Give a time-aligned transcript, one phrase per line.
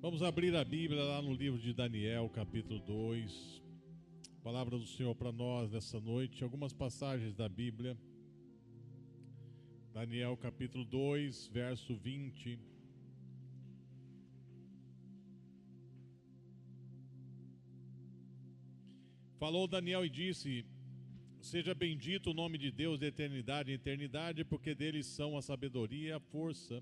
[0.00, 3.60] Vamos abrir a Bíblia lá no livro de Daniel, capítulo 2.
[4.44, 7.98] Palavra do Senhor para nós nessa noite, algumas passagens da Bíblia.
[9.92, 12.60] Daniel, capítulo 2, verso 20.
[19.40, 20.64] Falou Daniel e disse:
[21.40, 26.10] Seja bendito o nome de Deus de eternidade em eternidade, porque dele são a sabedoria
[26.10, 26.80] e a força.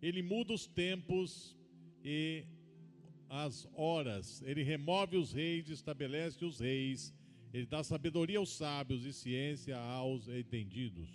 [0.00, 1.59] Ele muda os tempos
[2.04, 2.44] e
[3.28, 4.42] as horas.
[4.42, 7.14] Ele remove os reis, estabelece os reis.
[7.52, 11.08] Ele dá sabedoria aos sábios e ciência aos entendidos.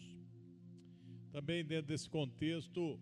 [1.31, 2.99] Também dentro desse contexto,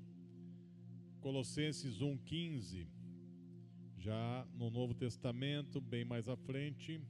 [1.22, 2.88] Colossenses 1:15,
[3.98, 7.02] já no Novo Testamento, bem mais à frente,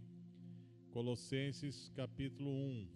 [0.92, 2.88] Colossenses capítulo 1,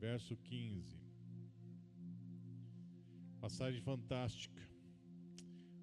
[0.00, 0.96] verso 15.
[3.40, 4.75] Passagem fantástica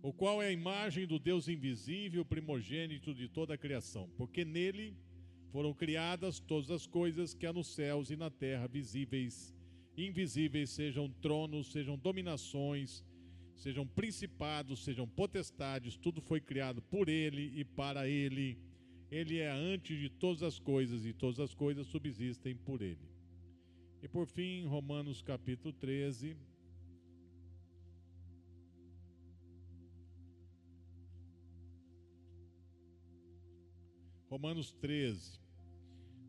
[0.04, 4.94] o qual é a imagem do Deus invisível, primogênito de toda a criação, porque nele
[5.50, 9.56] foram criadas todas as coisas que há nos céus e na terra, visíveis
[9.96, 13.02] e invisíveis, sejam tronos, sejam dominações,
[13.56, 18.58] sejam principados, sejam potestades, tudo foi criado por ele e para ele.
[19.10, 23.08] Ele é antes de todas as coisas e todas as coisas subsistem por ele.
[24.02, 26.36] E por fim, Romanos capítulo 13,
[34.34, 35.40] Romanos 13.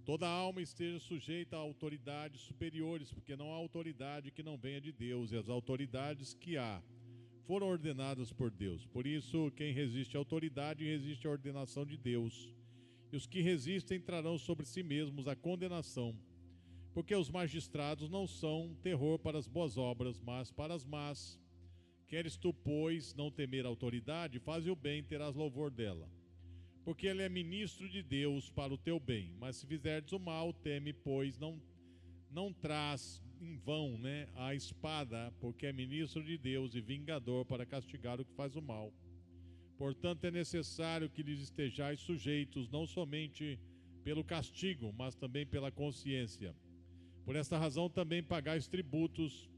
[0.04, 4.92] Toda alma esteja sujeita a autoridades superiores, porque não há autoridade que não venha de
[4.92, 6.82] Deus, e as autoridades que há
[7.46, 8.84] foram ordenadas por Deus.
[8.84, 12.52] Por isso, quem resiste à autoridade resiste à ordenação de Deus.
[13.10, 16.14] E os que resistem trarão sobre si mesmos a condenação,
[16.92, 21.40] porque os magistrados não são terror para as boas obras, mas para as más.
[22.06, 26.06] Queres tu, pois, não temer a autoridade, faze o bem, terás louvor dela
[26.84, 29.32] porque ele é ministro de Deus para o teu bem.
[29.40, 31.60] Mas se fizerdes o mal, teme, pois não
[32.30, 37.64] não traz em vão, né, a espada, porque é ministro de Deus e vingador para
[37.64, 38.92] castigar o que faz o mal.
[39.78, 43.58] Portanto, é necessário que lhes estejais sujeitos, não somente
[44.02, 46.56] pelo castigo, mas também pela consciência.
[47.24, 49.48] Por esta razão também pagais tributos,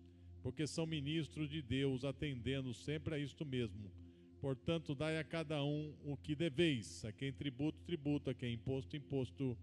[0.43, 3.91] porque são ministros de Deus, atendendo sempre a isto mesmo
[4.47, 8.97] Portanto, dai a cada um o que deveis, a quem tributo, tributo, a quem imposto,
[8.97, 9.59] imposto,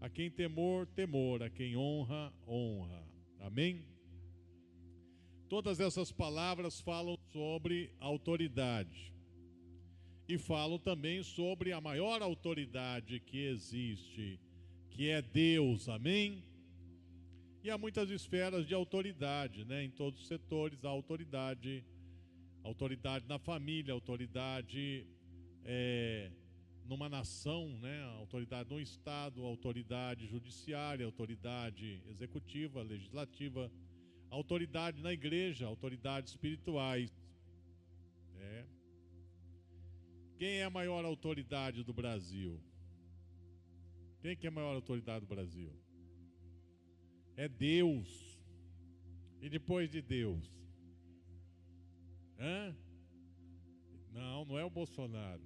[0.00, 3.06] a quem temor, temor, a quem honra, honra.
[3.38, 3.84] Amém?
[5.46, 9.12] Todas essas palavras falam sobre autoridade
[10.26, 14.40] e falam também sobre a maior autoridade que existe,
[14.88, 15.86] que é Deus.
[15.86, 16.42] Amém?
[17.62, 19.84] E há muitas esferas de autoridade, né?
[19.84, 21.84] Em todos os setores há autoridade
[22.64, 25.06] autoridade na família, autoridade
[25.64, 26.30] é,
[26.86, 28.02] numa nação, né?
[28.18, 33.70] autoridade no Estado, autoridade judiciária, autoridade executiva, legislativa,
[34.30, 37.14] autoridade na igreja, autoridades espirituais.
[38.40, 38.64] É.
[40.38, 42.58] Quem é a maior autoridade do Brasil?
[44.22, 45.70] Quem que é a maior autoridade do Brasil?
[47.36, 48.40] É Deus.
[49.42, 50.63] E depois de Deus?
[52.38, 52.76] Hã?
[54.12, 55.42] Não, não é o Bolsonaro.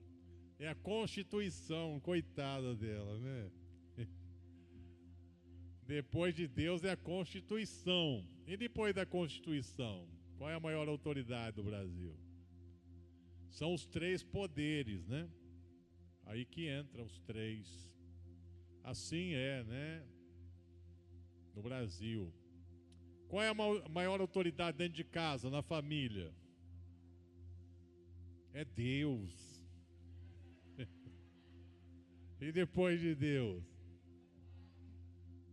[0.58, 3.50] É a Constituição, coitada dela, né?
[5.86, 8.26] Depois de Deus é a Constituição.
[8.46, 10.08] E depois da Constituição?
[10.36, 12.16] Qual é a maior autoridade do Brasil?
[13.50, 15.28] São os três poderes, né?
[16.24, 17.90] Aí que entram os três.
[18.82, 20.06] Assim é, né?
[21.54, 22.32] No Brasil.
[23.28, 26.32] Qual é a maior autoridade dentro de casa, na família?
[28.58, 29.64] É Deus.
[32.40, 33.62] e depois de Deus?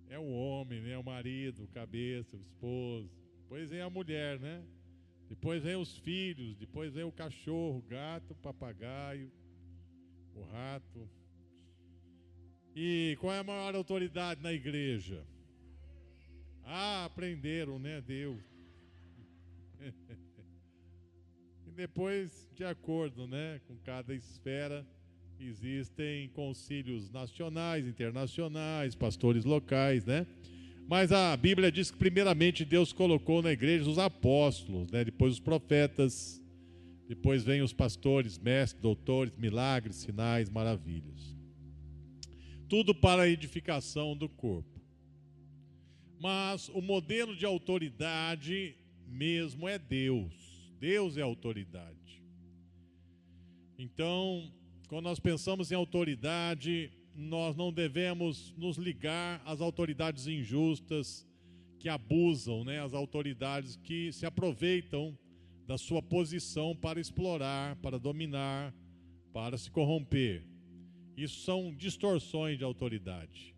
[0.09, 0.97] É o homem, né?
[0.97, 3.11] O marido, o cabeça, o esposo.
[3.43, 4.65] Depois vem a mulher, né?
[5.29, 9.31] Depois vem os filhos, depois vem o cachorro, o gato, o papagaio,
[10.33, 11.07] o rato.
[12.75, 15.23] E qual é a maior autoridade na igreja?
[16.63, 18.01] Ah, aprenderam, né?
[18.01, 18.54] Deus.
[21.75, 24.85] Depois, de acordo né, com cada esfera,
[25.39, 30.25] existem concílios nacionais, internacionais, pastores locais, né?
[30.87, 35.03] Mas a Bíblia diz que primeiramente Deus colocou na igreja os apóstolos, né?
[35.03, 36.41] depois os profetas,
[37.07, 41.35] depois vem os pastores, mestres, doutores, milagres, sinais, maravilhas.
[42.69, 44.79] Tudo para a edificação do corpo.
[46.19, 48.75] Mas o modelo de autoridade
[49.07, 50.44] mesmo é Deus.
[50.79, 52.23] Deus é autoridade.
[53.77, 54.51] Então,
[54.87, 61.27] quando nós pensamos em autoridade, nós não devemos nos ligar às autoridades injustas
[61.79, 65.17] que abusam, né, as autoridades que se aproveitam
[65.67, 68.73] da sua posição para explorar, para dominar,
[69.33, 70.45] para se corromper.
[71.17, 73.55] Isso são distorções de autoridade.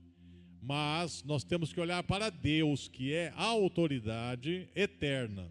[0.62, 5.50] Mas nós temos que olhar para Deus, que é a autoridade eterna.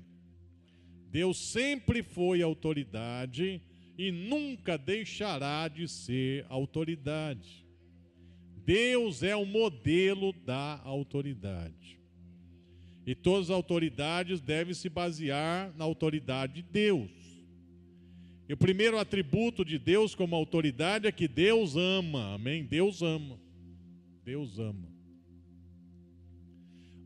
[1.17, 3.63] Deus sempre foi autoridade
[3.97, 7.65] e nunca deixará de ser autoridade.
[8.67, 11.99] Deus é o modelo da autoridade.
[13.07, 17.11] E todas as autoridades devem se basear na autoridade de Deus.
[18.47, 22.35] E o primeiro atributo de Deus como autoridade é que Deus ama.
[22.35, 22.63] Amém?
[22.63, 23.41] Deus ama.
[24.23, 24.93] Deus ama.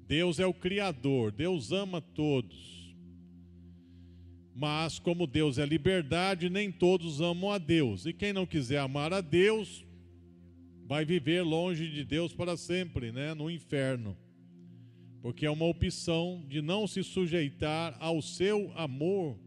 [0.08, 2.79] Deus é o Criador, Deus ama todos.
[4.54, 8.06] Mas, como Deus é liberdade, nem todos amam a Deus.
[8.06, 9.84] E quem não quiser amar a Deus,
[10.86, 13.32] vai viver longe de Deus para sempre, né?
[13.32, 14.16] no inferno.
[15.22, 19.38] Porque é uma opção de não se sujeitar ao seu amor.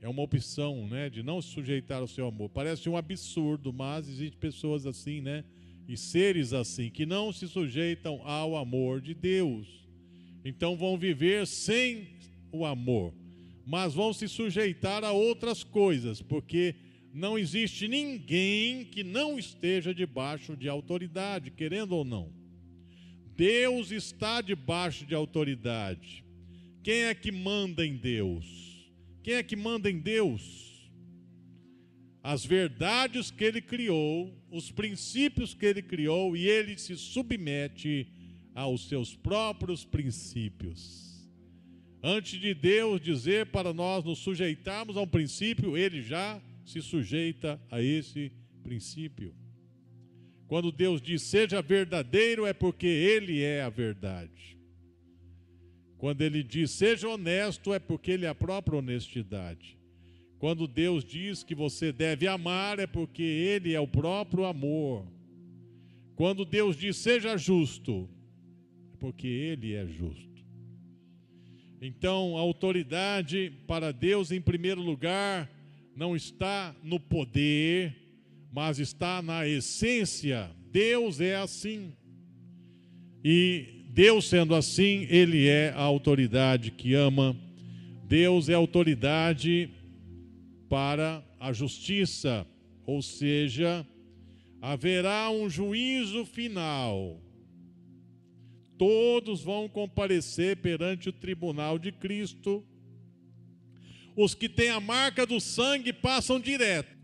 [0.00, 2.48] É uma opção, né, de não se sujeitar ao seu amor.
[2.50, 5.44] Parece um absurdo, mas existem pessoas assim, né,
[5.88, 9.86] e seres assim que não se sujeitam ao amor de Deus.
[10.44, 12.15] Então vão viver sem
[12.56, 13.14] o amor,
[13.64, 16.74] mas vão se sujeitar a outras coisas, porque
[17.12, 22.30] não existe ninguém que não esteja debaixo de autoridade, querendo ou não.
[23.34, 26.24] Deus está debaixo de autoridade.
[26.82, 28.90] Quem é que manda em Deus?
[29.22, 30.90] Quem é que manda em Deus?
[32.22, 38.08] As verdades que ele criou, os princípios que ele criou, e ele se submete
[38.54, 41.05] aos seus próprios princípios.
[42.08, 47.60] Antes de Deus dizer para nós nos sujeitarmos a um princípio, ele já se sujeita
[47.68, 48.30] a esse
[48.62, 49.34] princípio.
[50.46, 54.56] Quando Deus diz seja verdadeiro, é porque Ele é a verdade.
[55.98, 59.76] Quando Ele diz seja honesto, é porque Ele é a própria honestidade.
[60.38, 65.04] Quando Deus diz que você deve amar, é porque Ele é o próprio amor.
[66.14, 68.08] Quando Deus diz seja justo,
[68.94, 70.25] é porque Ele é justo.
[71.80, 75.50] Então, a autoridade para Deus, em primeiro lugar,
[75.94, 77.94] não está no poder,
[78.52, 80.50] mas está na essência.
[80.70, 81.92] Deus é assim.
[83.24, 87.36] E Deus sendo assim, Ele é a autoridade que ama.
[88.04, 89.70] Deus é a autoridade
[90.68, 92.46] para a justiça,
[92.84, 93.86] ou seja,
[94.60, 97.20] haverá um juízo final.
[98.78, 102.64] Todos vão comparecer perante o tribunal de Cristo
[104.16, 106.96] os que têm a marca do sangue passam direto,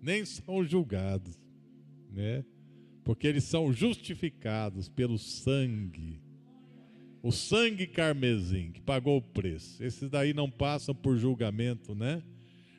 [0.00, 1.36] nem são julgados,
[2.08, 2.44] né?
[3.04, 6.22] Porque eles são justificados pelo sangue.
[7.20, 9.82] O sangue carmesim que pagou o preço.
[9.82, 12.22] Esses daí não passam por julgamento, né?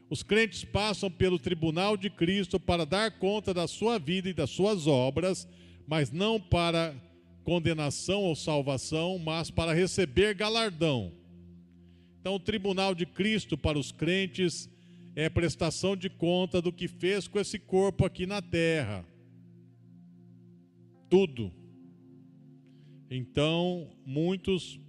[0.09, 4.49] Os crentes passam pelo tribunal de Cristo para dar conta da sua vida e das
[4.49, 5.47] suas obras,
[5.85, 6.95] mas não para
[7.43, 11.11] condenação ou salvação, mas para receber galardão.
[12.19, 14.69] Então, o tribunal de Cristo para os crentes
[15.15, 19.05] é prestação de conta do que fez com esse corpo aqui na terra.
[21.09, 21.51] Tudo.
[23.09, 24.79] Então, muitos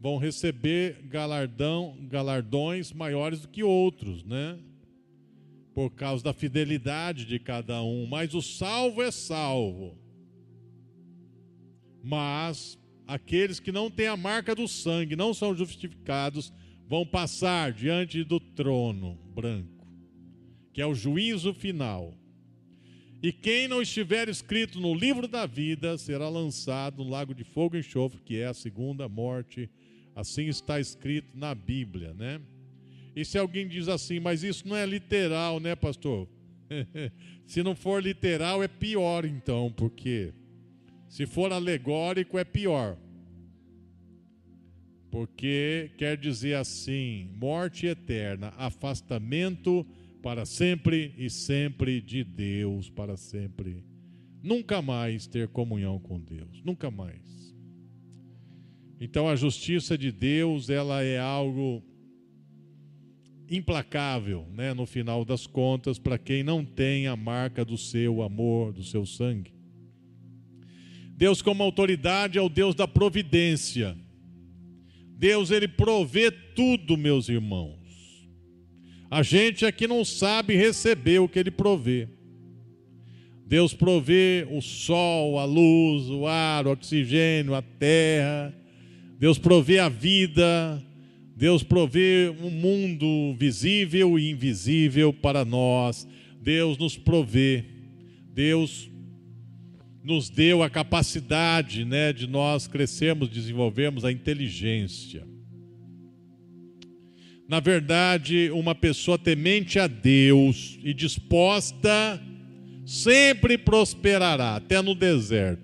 [0.00, 4.58] vão receber galardão, galardões maiores do que outros, né?
[5.72, 10.01] Por causa da fidelidade de cada um, mas o salvo é salvo.
[12.02, 16.52] Mas aqueles que não têm a marca do sangue, não são justificados,
[16.88, 19.86] vão passar diante do trono branco,
[20.72, 22.14] que é o juízo final.
[23.22, 27.76] E quem não estiver escrito no livro da vida será lançado no lago de fogo
[27.76, 29.70] e enxofre, que é a segunda morte.
[30.14, 32.40] Assim está escrito na Bíblia, né?
[33.14, 36.28] E se alguém diz assim, mas isso não é literal, né, pastor?
[37.46, 40.34] se não for literal, é pior então, porque
[41.12, 42.96] se for alegórico, é pior.
[45.10, 49.86] Porque quer dizer assim: morte eterna, afastamento
[50.22, 53.84] para sempre e sempre de Deus, para sempre.
[54.42, 57.54] Nunca mais ter comunhão com Deus, nunca mais.
[58.98, 61.82] Então a justiça de Deus, ela é algo
[63.50, 68.72] implacável, né, no final das contas, para quem não tem a marca do seu amor,
[68.72, 69.51] do seu sangue.
[71.22, 73.96] Deus, como autoridade, é o Deus da providência.
[75.16, 77.78] Deus, ele provê tudo, meus irmãos.
[79.08, 82.08] A gente é que não sabe receber o que ele provê.
[83.46, 88.52] Deus provê o sol, a luz, o ar, o oxigênio, a terra.
[89.16, 90.84] Deus provê a vida.
[91.36, 96.04] Deus provê um mundo visível e invisível para nós.
[96.42, 97.64] Deus nos provê.
[98.34, 98.90] Deus
[100.02, 105.26] nos deu a capacidade, né, de nós crescermos, desenvolvermos a inteligência.
[107.48, 112.20] Na verdade, uma pessoa temente a Deus e disposta
[112.84, 115.62] sempre prosperará, até no deserto.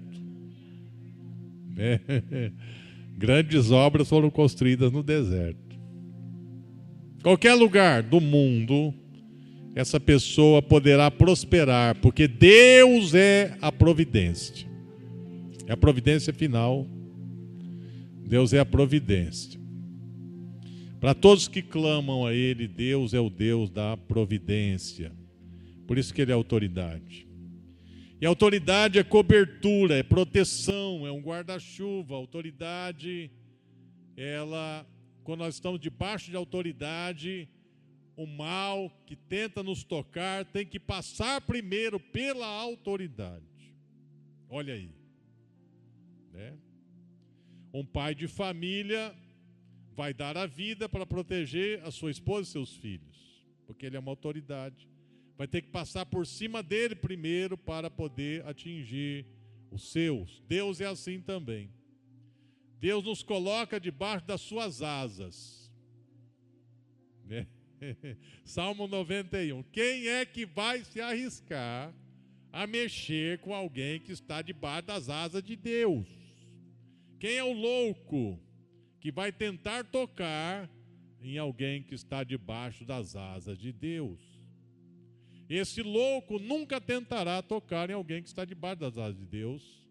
[1.76, 2.52] É.
[3.16, 5.76] Grandes obras foram construídas no deserto.
[7.22, 8.94] Qualquer lugar do mundo,
[9.80, 14.66] essa pessoa poderá prosperar, porque Deus é a providência.
[15.68, 16.84] É a providência final.
[18.26, 19.60] Deus é a providência.
[20.98, 25.12] Para todos que clamam a Ele, Deus é o Deus da providência.
[25.86, 27.28] Por isso que ele é autoridade.
[28.20, 32.16] E autoridade é cobertura, é proteção, é um guarda-chuva.
[32.16, 33.30] Autoridade,
[34.16, 34.84] ela,
[35.22, 37.48] quando nós estamos debaixo de autoridade,
[38.18, 43.74] o mal que tenta nos tocar tem que passar primeiro pela autoridade.
[44.50, 44.90] Olha aí.
[46.32, 46.58] Né?
[47.72, 49.14] Um pai de família
[49.94, 54.00] vai dar a vida para proteger a sua esposa e seus filhos, porque ele é
[54.00, 54.88] uma autoridade
[55.38, 59.24] vai ter que passar por cima dele primeiro para poder atingir
[59.70, 60.42] os seus.
[60.48, 61.70] Deus é assim também.
[62.80, 65.72] Deus nos coloca debaixo das suas asas.
[67.24, 67.46] Né?
[68.44, 69.62] Salmo 91.
[69.64, 71.92] Quem é que vai se arriscar
[72.52, 76.06] a mexer com alguém que está debaixo das asas de Deus?
[77.18, 78.38] Quem é o louco
[79.00, 80.68] que vai tentar tocar
[81.20, 84.20] em alguém que está debaixo das asas de Deus?
[85.48, 89.88] Esse louco nunca tentará tocar em alguém que está debaixo das asas de Deus.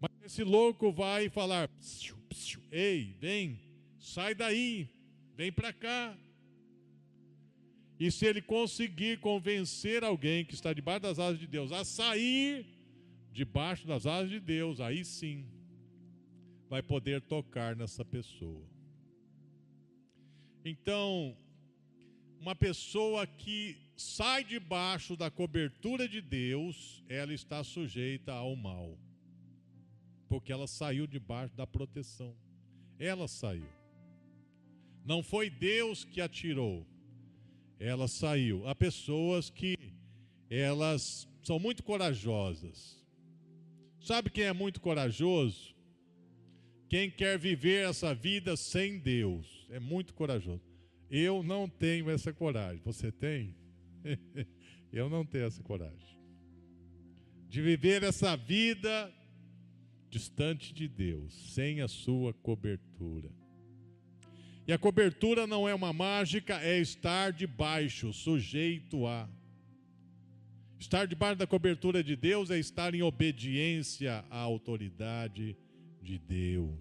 [0.00, 3.60] Mas esse louco vai falar: psiu, psiu, Ei, vem,
[3.98, 4.88] sai daí,
[5.36, 6.16] vem para cá.
[7.98, 12.66] E se ele conseguir convencer alguém que está debaixo das asas de Deus a sair
[13.32, 15.46] debaixo das asas de Deus, aí sim
[16.68, 18.64] vai poder tocar nessa pessoa.
[20.64, 21.36] Então,
[22.40, 28.96] uma pessoa que sai debaixo da cobertura de Deus, ela está sujeita ao mal.
[30.28, 32.36] Porque ela saiu debaixo da proteção.
[32.98, 33.68] Ela saiu.
[35.04, 36.86] Não foi Deus que a tirou.
[37.78, 38.66] Ela saiu.
[38.66, 39.76] Há pessoas que
[40.50, 42.98] elas são muito corajosas.
[44.00, 45.74] Sabe quem é muito corajoso?
[46.88, 49.66] Quem quer viver essa vida sem Deus.
[49.70, 50.62] É muito corajoso.
[51.10, 52.80] Eu não tenho essa coragem.
[52.84, 53.54] Você tem?
[54.92, 56.18] Eu não tenho essa coragem.
[57.48, 59.12] De viver essa vida
[60.10, 63.30] distante de Deus, sem a sua cobertura.
[64.68, 69.26] E a cobertura não é uma mágica, é estar debaixo, sujeito a.
[70.78, 75.56] Estar debaixo da cobertura de Deus é estar em obediência à autoridade
[76.02, 76.78] de Deus.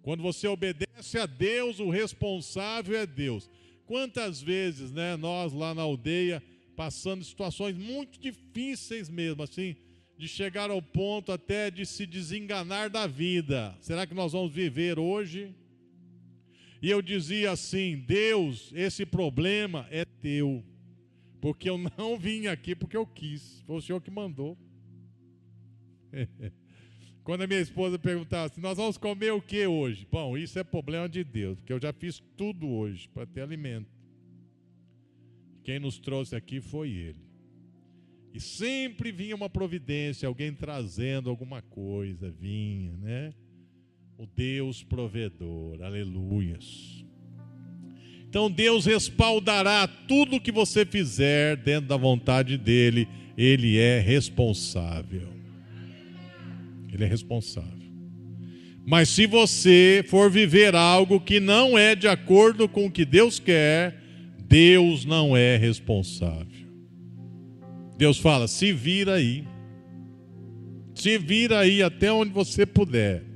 [0.00, 3.50] Quando você obedece a Deus, o responsável é Deus.
[3.84, 6.42] Quantas vezes, né, nós lá na aldeia,
[6.74, 9.76] passando situações muito difíceis mesmo, assim,
[10.16, 13.76] de chegar ao ponto até de se desenganar da vida.
[13.82, 15.54] Será que nós vamos viver hoje?
[16.86, 20.62] E eu dizia assim: Deus, esse problema é teu,
[21.40, 24.56] porque eu não vim aqui porque eu quis, foi o Senhor que mandou.
[27.24, 30.06] Quando a minha esposa perguntava assim, nós vamos comer o que hoje?
[30.08, 33.90] Bom, isso é problema de Deus, porque eu já fiz tudo hoje para ter alimento.
[35.64, 37.26] Quem nos trouxe aqui foi Ele.
[38.32, 43.34] E sempre vinha uma providência, alguém trazendo alguma coisa, vinha, né?
[44.18, 47.04] O Deus provedor, aleluias.
[48.26, 53.06] Então Deus respaldará tudo que você fizer dentro da vontade dEle,
[53.36, 55.28] Ele é responsável.
[56.90, 57.90] Ele é responsável.
[58.86, 63.38] Mas se você for viver algo que não é de acordo com o que Deus
[63.38, 64.00] quer,
[64.48, 66.66] Deus não é responsável.
[67.98, 69.44] Deus fala: se vira aí.
[70.94, 73.35] Se vira aí até onde você puder.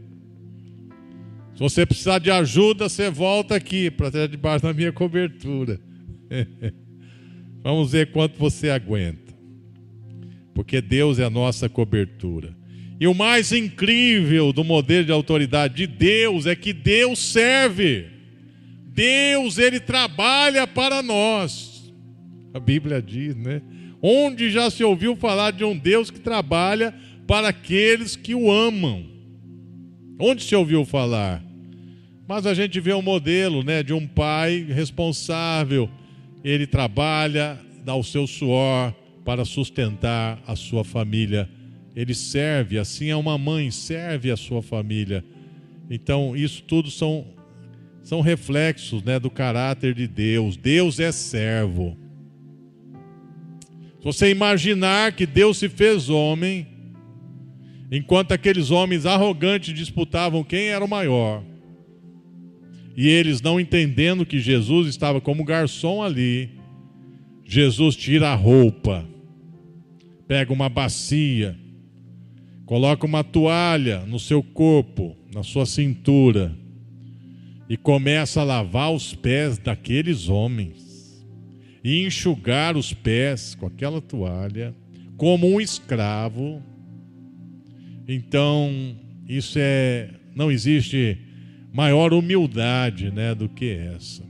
[1.60, 5.78] Se você precisar de ajuda, você volta aqui para estar debaixo da minha cobertura.
[7.62, 9.34] Vamos ver quanto você aguenta.
[10.54, 12.56] Porque Deus é a nossa cobertura.
[12.98, 18.06] E o mais incrível do modelo de autoridade de Deus é que Deus serve.
[18.86, 21.92] Deus, ele trabalha para nós.
[22.54, 23.60] A Bíblia diz, né?
[24.00, 26.94] Onde já se ouviu falar de um Deus que trabalha
[27.26, 29.04] para aqueles que o amam?
[30.18, 31.49] Onde se ouviu falar?
[32.30, 35.90] Mas a gente vê um modelo, né, de um pai responsável.
[36.44, 38.94] Ele trabalha, dá o seu suor
[39.24, 41.50] para sustentar a sua família.
[41.92, 45.24] Ele serve, assim é uma mãe, serve a sua família.
[45.90, 47.26] Então, isso tudo são
[48.04, 50.56] são reflexos, né, do caráter de Deus.
[50.56, 51.98] Deus é servo.
[53.98, 56.64] Se você imaginar que Deus se fez homem,
[57.90, 61.49] enquanto aqueles homens arrogantes disputavam quem era o maior,
[62.96, 66.50] e eles não entendendo que Jesus estava como garçom ali,
[67.44, 69.06] Jesus tira a roupa,
[70.26, 71.56] pega uma bacia,
[72.64, 76.56] coloca uma toalha no seu corpo, na sua cintura,
[77.68, 80.90] e começa a lavar os pés daqueles homens
[81.82, 84.74] e enxugar os pés com aquela toalha,
[85.16, 86.62] como um escravo.
[88.06, 88.96] Então,
[89.28, 90.10] isso é.
[90.34, 91.18] Não existe
[91.72, 94.22] maior humildade né, do que essa.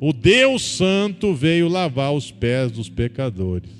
[0.00, 3.70] O Deus Santo veio lavar os pés dos pecadores.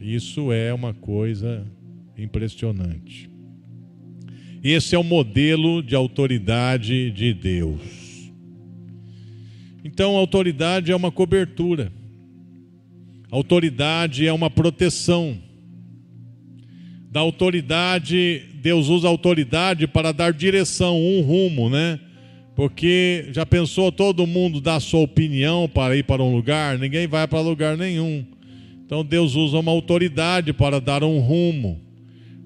[0.00, 1.66] Isso é uma coisa
[2.16, 3.28] impressionante.
[4.62, 8.32] Esse é o modelo de autoridade de Deus.
[9.84, 11.92] Então, autoridade é uma cobertura,
[13.30, 15.38] autoridade é uma proteção.
[17.16, 21.98] Da autoridade, Deus usa a autoridade para dar direção, um rumo, né?
[22.54, 26.78] Porque já pensou todo mundo dar sua opinião para ir para um lugar?
[26.78, 28.22] Ninguém vai para lugar nenhum.
[28.84, 31.80] Então Deus usa uma autoridade para dar um rumo.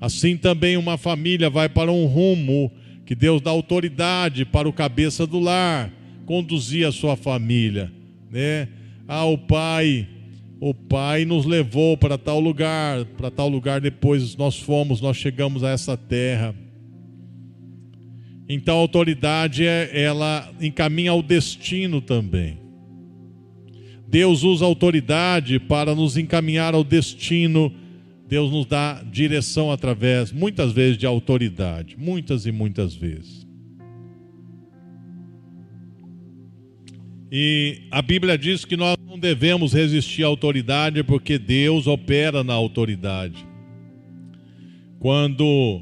[0.00, 2.70] Assim também uma família vai para um rumo
[3.04, 5.90] que Deus dá autoridade para o cabeça do lar
[6.26, 7.90] conduzir a sua família,
[8.30, 8.68] né?
[9.08, 10.06] Ah, o pai,
[10.60, 15.64] o pai nos levou para tal lugar, para tal lugar depois nós fomos, nós chegamos
[15.64, 16.54] a essa terra.
[18.48, 22.58] Então a autoridade é, ela encaminha ao destino também.
[24.06, 27.72] Deus usa a autoridade para nos encaminhar ao destino
[28.30, 31.96] Deus nos dá direção através, muitas vezes, de autoridade.
[31.98, 33.39] Muitas e muitas vezes.
[37.32, 42.54] E a Bíblia diz que nós não devemos resistir à autoridade, porque Deus opera na
[42.54, 43.46] autoridade.
[44.98, 45.80] Quando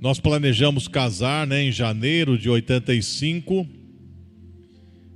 [0.00, 3.68] nós planejamos casar, né, em janeiro de 85,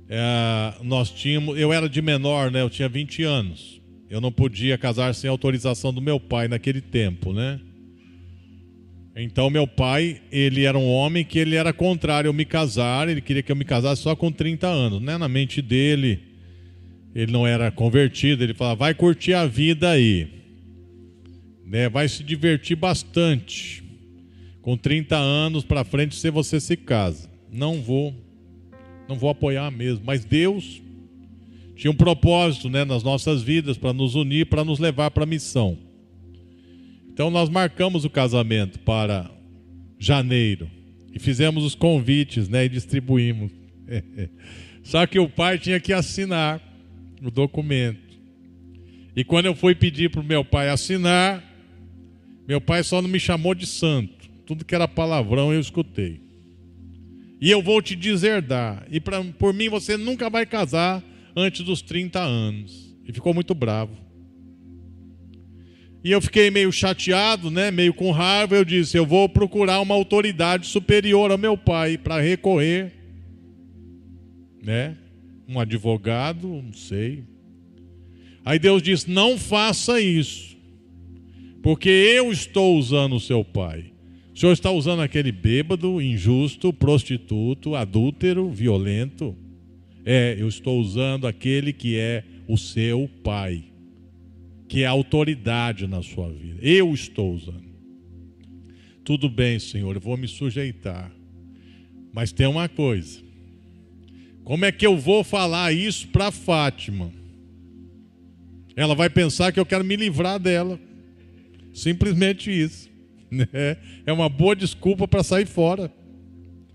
[0.07, 3.81] é, nós tínhamos, eu era de menor, né, eu tinha 20 anos.
[4.09, 7.59] Eu não podia casar sem autorização do meu pai naquele tempo, né?
[9.19, 13.19] Então meu pai, ele era um homem que ele era contrário a me casar, ele
[13.19, 15.17] queria que eu me casasse só com 30 anos, né?
[15.17, 16.19] Na mente dele,
[17.15, 20.27] ele não era convertido, ele falava: "Vai curtir a vida aí".
[21.65, 21.89] Né?
[21.89, 23.83] Vai se divertir bastante.
[24.61, 27.27] Com 30 anos para frente, se você se casa.
[27.51, 28.13] Não vou
[29.09, 30.81] não vou apoiar mesmo, mas Deus
[31.75, 35.27] tinha um propósito né, nas nossas vidas para nos unir, para nos levar para a
[35.27, 35.86] missão.
[37.17, 39.27] Então nós marcamos o casamento para
[39.97, 40.69] janeiro
[41.11, 43.51] e fizemos os convites né, e distribuímos.
[44.83, 46.61] Só que o pai tinha que assinar
[47.19, 48.15] o documento.
[49.15, 51.43] E quando eu fui pedir para o meu pai assinar,
[52.47, 54.29] meu pai só não me chamou de santo.
[54.45, 56.21] Tudo que era palavrão eu escutei.
[57.41, 58.85] E eu vou te deserdar.
[58.91, 61.03] E pra, por mim você nunca vai casar
[61.35, 62.95] antes dos 30 anos.
[63.07, 64.06] E ficou muito bravo.
[66.07, 68.55] E eu fiquei meio chateado, né, meio com raiva.
[68.55, 72.93] Eu disse: eu vou procurar uma autoridade superior ao meu pai para recorrer,
[74.63, 74.95] né?
[75.45, 77.25] Um advogado, não sei.
[78.45, 80.55] Aí Deus disse: não faça isso,
[81.61, 83.91] porque eu estou usando o seu pai.
[84.33, 89.35] O senhor está usando aquele bêbado, injusto, prostituto, adúltero, violento.
[90.05, 93.65] É, eu estou usando aquele que é o seu pai,
[94.67, 96.59] que é autoridade na sua vida.
[96.61, 97.67] Eu estou usando.
[99.03, 101.11] Tudo bem, Senhor, eu vou me sujeitar.
[102.13, 103.19] Mas tem uma coisa.
[104.43, 107.11] Como é que eu vou falar isso para Fátima?
[108.75, 110.79] Ela vai pensar que eu quero me livrar dela.
[111.73, 112.89] Simplesmente isso.
[113.29, 113.47] Né?
[114.05, 115.91] É uma boa desculpa para sair fora.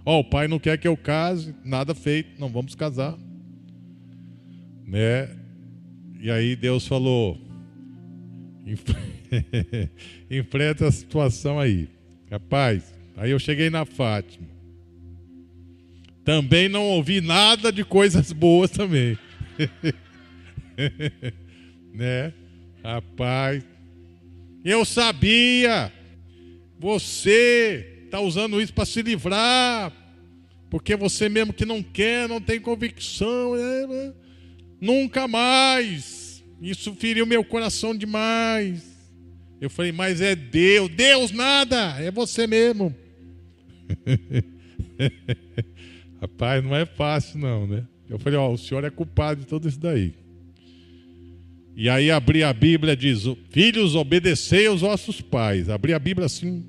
[0.04, 3.16] Ó, oh, o pai não quer que eu case, nada feito, não vamos casar.
[4.84, 5.30] Né?
[6.20, 7.40] E aí Deus falou:
[10.30, 11.88] enfrenta a situação aí.
[12.30, 14.46] Rapaz, aí eu cheguei na Fátima.
[16.24, 19.18] Também não ouvi nada de coisas boas também.
[21.92, 22.32] né?
[22.82, 23.64] Rapaz,
[24.64, 25.92] eu sabia.
[26.78, 29.92] Você está usando isso para se livrar.
[30.70, 33.54] Porque você mesmo que não quer, não tem convicção.
[33.54, 34.12] Né?
[34.80, 36.21] Nunca mais.
[36.62, 38.84] Isso feriu meu coração demais.
[39.60, 40.88] Eu falei, mas é Deus.
[40.90, 42.00] Deus nada.
[42.00, 42.94] É você mesmo.
[46.20, 47.84] Rapaz, não é fácil não, né?
[48.08, 50.14] Eu falei, ó, o senhor é culpado de tudo isso daí.
[51.74, 55.68] E aí abri a Bíblia diz: Filhos, obedecei aos vossos pais.
[55.68, 56.64] Abri a Bíblia assim,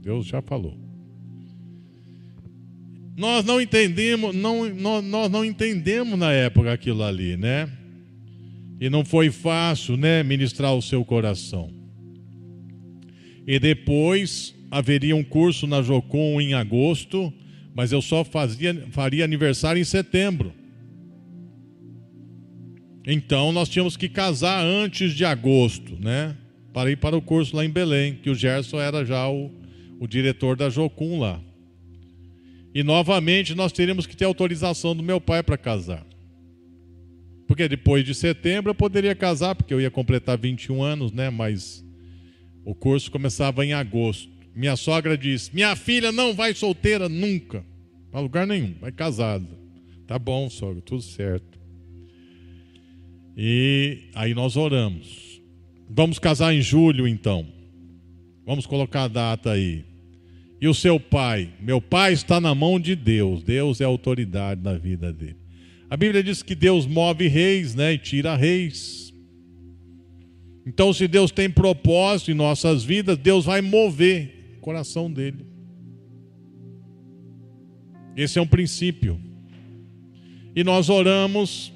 [0.00, 0.76] Deus já falou.
[3.16, 7.70] Nós não entendemos, não, nós, nós não entendemos na época aquilo ali, né?
[8.80, 11.70] E não foi fácil, né, ministrar o seu coração.
[13.46, 17.32] E depois haveria um curso na Jocum em agosto,
[17.74, 20.52] mas eu só fazia, faria aniversário em setembro.
[23.06, 26.36] Então nós tínhamos que casar antes de agosto, né?
[26.72, 29.50] Para ir para o curso lá em Belém, que o Gerson era já o,
[30.00, 31.40] o diretor da Jocum lá.
[32.74, 36.05] E novamente nós teríamos que ter autorização do meu pai para casar.
[37.46, 41.30] Porque depois de setembro eu poderia casar, porque eu ia completar 21 anos, né?
[41.30, 41.84] Mas
[42.64, 44.30] o curso começava em agosto.
[44.54, 47.64] Minha sogra disse: Minha filha não vai solteira nunca,
[48.10, 49.46] para lugar nenhum, vai casada.
[50.06, 51.58] Tá bom, sogra, tudo certo.
[53.36, 55.40] E aí nós oramos.
[55.88, 57.46] Vamos casar em julho então.
[58.44, 59.84] Vamos colocar a data aí.
[60.60, 61.50] E o seu pai?
[61.60, 63.42] Meu pai está na mão de Deus.
[63.42, 65.45] Deus é autoridade na vida dele.
[65.88, 69.12] A Bíblia diz que Deus move reis, né, e tira reis.
[70.66, 75.46] Então, se Deus tem propósito em nossas vidas, Deus vai mover o coração dele.
[78.16, 79.20] Esse é um princípio.
[80.54, 81.72] E nós oramos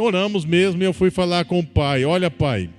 [0.00, 2.70] oramos mesmo e eu fui falar com o pai: Olha, pai,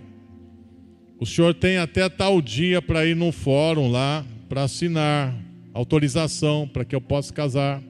[1.19, 5.36] o senhor tem até tal dia para ir no fórum lá para assinar
[5.73, 7.84] autorização para que eu possa casar.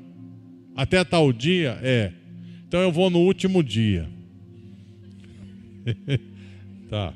[0.76, 1.80] Até tal dia?
[1.82, 2.12] É.
[2.70, 4.08] Então eu vou no último dia.
[6.88, 7.16] tá.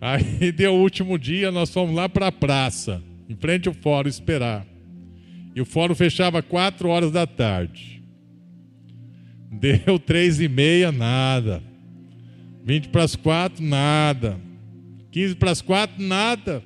[0.00, 4.08] Aí deu o último dia, nós fomos lá para a praça, em frente ao fórum,
[4.08, 4.66] esperar.
[5.54, 8.02] E o fórum fechava quatro horas da tarde.
[9.50, 11.62] Deu três e meia, nada.
[12.64, 14.40] 20 para as quatro, nada.
[15.10, 16.62] 15 para as quatro, nada.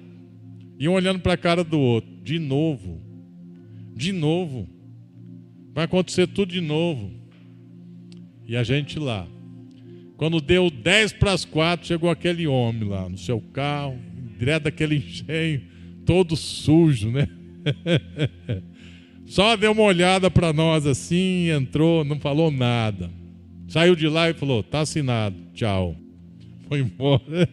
[0.78, 2.08] E um olhando para a cara do outro.
[2.22, 3.00] De novo.
[3.96, 4.76] De novo.
[5.76, 7.10] Vai acontecer tudo de novo.
[8.46, 9.28] E a gente lá.
[10.16, 14.00] Quando deu 10 para as quatro, chegou aquele homem lá no seu carro,
[14.38, 15.60] direto daquele engenho,
[16.06, 17.28] todo sujo, né?
[19.26, 23.10] Só deu uma olhada para nós assim, entrou, não falou nada.
[23.68, 25.94] Saiu de lá e falou: tá assinado, tchau.
[26.70, 27.46] Foi embora.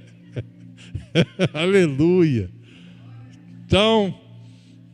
[1.54, 2.50] Aleluia.
[3.66, 4.18] Então,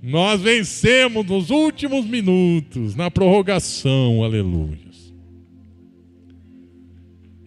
[0.01, 4.89] nós vencemos nos últimos minutos, na prorrogação, aleluia.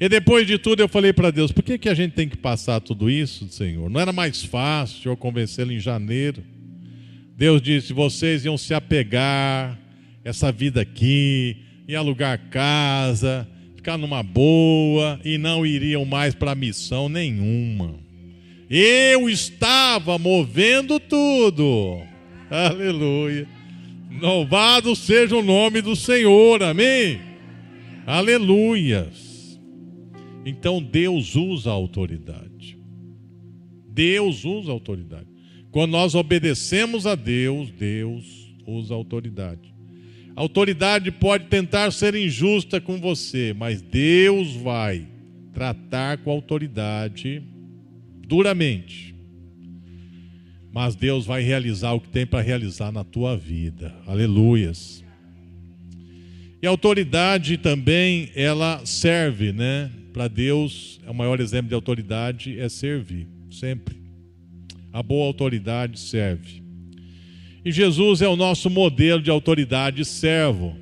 [0.03, 2.37] E depois de tudo eu falei para Deus: por que, que a gente tem que
[2.37, 3.89] passar tudo isso, Senhor?
[3.89, 6.43] Não era mais fácil eu convencê-lo em janeiro?
[7.37, 9.79] Deus disse: vocês iam se apegar
[10.25, 17.09] essa vida aqui, e alugar casa, ficar numa boa e não iriam mais para missão
[17.09, 17.95] nenhuma.
[18.69, 22.03] Eu estava movendo tudo.
[22.53, 23.49] Aleluia.
[24.21, 26.63] Louvado seja o nome do Senhor.
[26.63, 27.19] Amém.
[28.07, 29.59] Aleluias.
[30.45, 32.79] Então Deus usa a autoridade.
[33.89, 35.29] Deus usa a autoridade.
[35.71, 39.75] Quando nós obedecemos a Deus, Deus usa autoridade.
[40.37, 45.09] A autoridade pode tentar ser injusta com você, mas Deus vai
[45.55, 47.43] tratar com a autoridade
[48.27, 49.12] duramente.
[50.73, 53.95] Mas Deus vai realizar o que tem para realizar na tua vida.
[54.07, 55.05] Aleluias.
[56.63, 59.91] E a autoridade também, ela serve, né?
[60.13, 64.03] Para Deus, é o maior exemplo de autoridade é servir, sempre
[64.93, 66.63] a boa autoridade serve.
[67.65, 70.77] E Jesus é o nosso modelo de autoridade servo.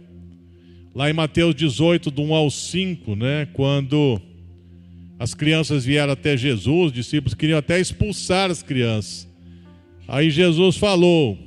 [0.94, 4.20] Lá em Mateus 18, do 1 ao 5, né, quando
[5.18, 9.29] as crianças vieram até Jesus, os discípulos queriam até expulsar as crianças.
[10.10, 11.38] Aí Jesus falou: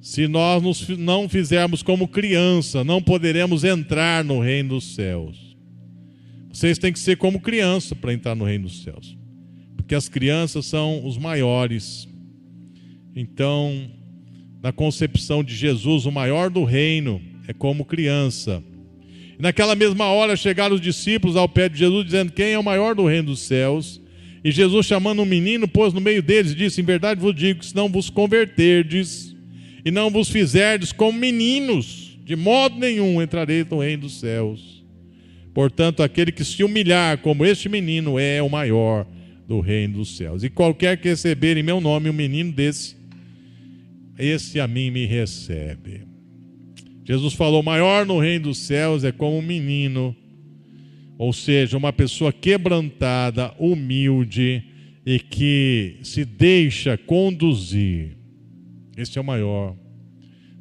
[0.00, 0.62] se nós
[0.98, 5.56] não fizermos como criança, não poderemos entrar no reino dos céus.
[6.52, 9.18] Vocês têm que ser como criança para entrar no reino dos céus
[9.90, 12.08] porque as crianças são os maiores.
[13.16, 13.90] Então,
[14.62, 18.62] na concepção de Jesus, o maior do reino é como criança.
[19.36, 22.94] Naquela mesma hora chegaram os discípulos ao pé de Jesus, dizendo: Quem é o maior
[22.94, 24.00] do reino dos céus?
[24.42, 27.60] E Jesus, chamando um menino, pôs no meio deles e disse: Em verdade vos digo
[27.60, 29.36] que se não vos converterdes
[29.84, 34.84] e não vos fizerdes como meninos, de modo nenhum entrareis no reino dos céus.
[35.52, 39.06] Portanto, aquele que se humilhar como este menino é o maior
[39.46, 40.44] do reino dos céus.
[40.44, 42.96] E qualquer que receber em meu nome um menino desse,
[44.16, 46.02] esse a mim me recebe.
[47.04, 50.14] Jesus falou: maior no reino dos céus é como um menino,
[51.20, 54.64] ou seja, uma pessoa quebrantada, humilde
[55.04, 58.16] e que se deixa conduzir.
[58.96, 59.76] Esse é o maior.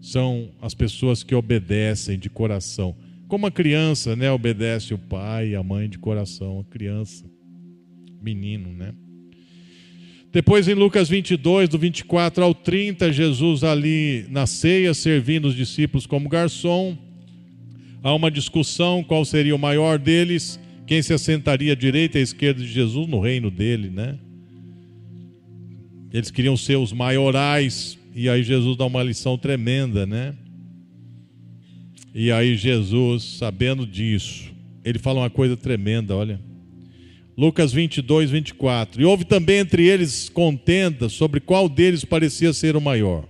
[0.02, 2.94] São as pessoas que obedecem de coração.
[3.30, 7.24] Como a criança, né, obedece o pai e a mãe de coração, a criança,
[8.22, 8.94] menino, né?
[10.30, 16.06] Depois em Lucas 22, do 24 ao 30, Jesus ali na ceia, servindo os discípulos
[16.06, 16.98] como garçom.
[18.02, 22.24] Há uma discussão qual seria o maior deles, quem se assentaria à direita e à
[22.24, 24.18] esquerda de Jesus no reino dele, né?
[26.12, 30.34] Eles queriam ser os maiorais, e aí Jesus dá uma lição tremenda, né?
[32.16, 34.52] E aí Jesus, sabendo disso,
[34.84, 36.40] ele fala uma coisa tremenda, olha.
[37.38, 39.02] Lucas 22, 24.
[39.02, 43.26] E houve também entre eles contenda sobre qual deles parecia ser o maior.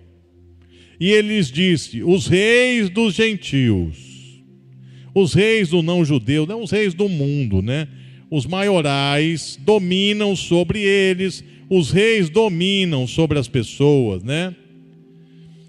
[1.00, 4.09] E ele lhes disse: Os reis dos gentios,
[5.22, 7.88] os reis do não-judeu, não os reis do mundo, né?
[8.30, 14.56] Os maiorais dominam sobre eles, os reis dominam sobre as pessoas, né?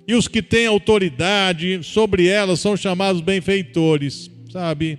[0.06, 4.98] E os que têm autoridade sobre elas são chamados benfeitores, sabe?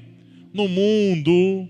[0.53, 1.67] No mundo,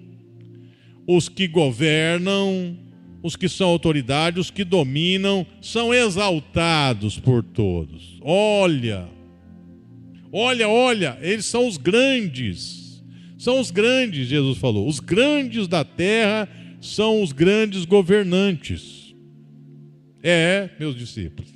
[1.07, 2.77] os que governam,
[3.23, 8.17] os que são autoridade, os que dominam, são exaltados por todos.
[8.21, 9.07] Olha,
[10.31, 13.03] olha, olha, eles são os grandes,
[13.37, 16.47] são os grandes, Jesus falou, os grandes da terra
[16.79, 19.15] são os grandes governantes.
[20.23, 21.49] É, meus discípulos.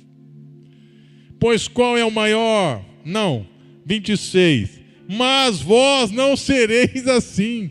[1.38, 2.84] Pois qual é o maior?
[3.04, 3.46] Não,
[3.84, 4.80] 26.
[5.08, 7.70] Mas vós não sereis assim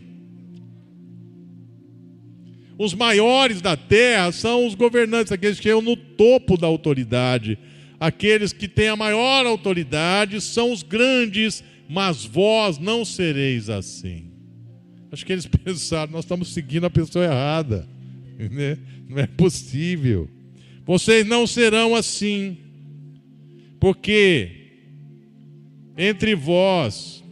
[2.78, 7.58] os maiores da terra são os governantes, aqueles que chegam no topo da autoridade.
[7.98, 14.30] Aqueles que têm a maior autoridade são os grandes, mas vós não sereis assim.
[15.10, 17.88] Acho que eles pensaram, nós estamos seguindo a pessoa errada.
[18.38, 18.78] Né?
[19.08, 20.28] Não é possível.
[20.84, 22.58] Vocês não serão assim.
[23.80, 24.50] Porque
[25.96, 27.24] entre vós,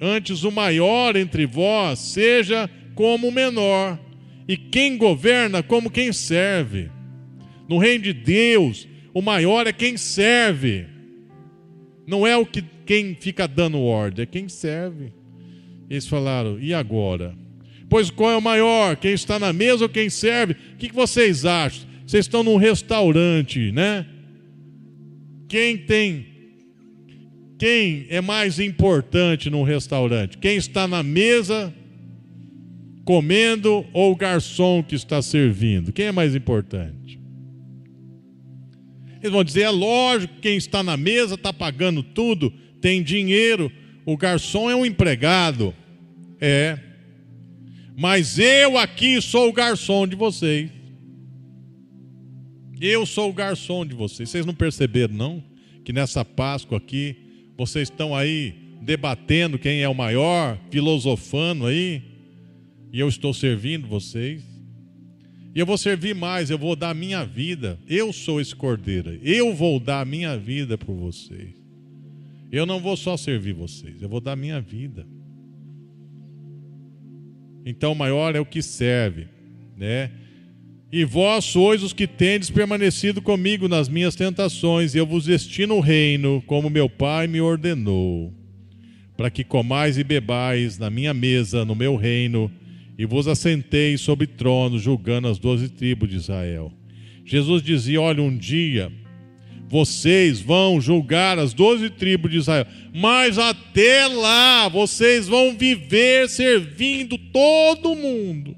[0.00, 3.98] antes o maior entre vós, seja como o menor
[4.48, 6.90] e quem governa como quem serve.
[7.68, 10.86] No reino de Deus, o maior é quem serve.
[12.06, 15.12] Não é o que quem fica dando ordem, é quem serve.
[15.88, 17.34] Eles falaram: "E agora?
[17.88, 18.96] Pois qual é o maior?
[18.96, 20.54] Quem está na mesa ou quem serve?
[20.74, 21.88] O que vocês acham?
[22.06, 24.06] Vocês estão num restaurante, né?
[25.48, 26.26] Quem tem
[27.58, 30.38] quem é mais importante num restaurante?
[30.38, 31.74] Quem está na mesa
[33.04, 35.92] comendo ou o garçom que está servindo?
[35.92, 37.18] Quem é mais importante?
[39.20, 43.70] Eles vão dizer: é lógico, quem está na mesa está pagando tudo, tem dinheiro,
[44.06, 45.74] o garçom é um empregado.
[46.40, 46.78] É.
[47.96, 50.70] Mas eu aqui sou o garçom de vocês.
[52.80, 54.30] Eu sou o garçom de vocês.
[54.30, 55.44] Vocês não perceberam, não?
[55.84, 57.16] Que nessa Páscoa aqui,
[57.56, 62.02] vocês estão aí debatendo quem é o maior, filosofando aí.
[62.92, 64.57] E eu estou servindo vocês.
[65.58, 67.80] E eu vou servir mais, eu vou dar minha vida.
[67.88, 69.18] Eu sou esse cordeiro.
[69.24, 71.52] Eu vou dar minha vida por vocês.
[72.52, 75.04] Eu não vou só servir vocês, eu vou dar minha vida.
[77.66, 79.26] Então, maior é o que serve,
[79.76, 80.12] né?
[80.92, 85.74] E vós sois os que tendes permanecido comigo nas minhas tentações, e eu vos destino
[85.74, 88.32] o reino, como meu Pai me ordenou,
[89.16, 92.48] para que comais e bebais na minha mesa, no meu reino,
[92.98, 96.72] e vos assentei sobre tronos, julgando as doze tribos de Israel.
[97.24, 98.90] Jesus dizia: Olha, um dia
[99.68, 107.16] vocês vão julgar as doze tribos de Israel, mas até lá vocês vão viver servindo
[107.16, 108.56] todo mundo.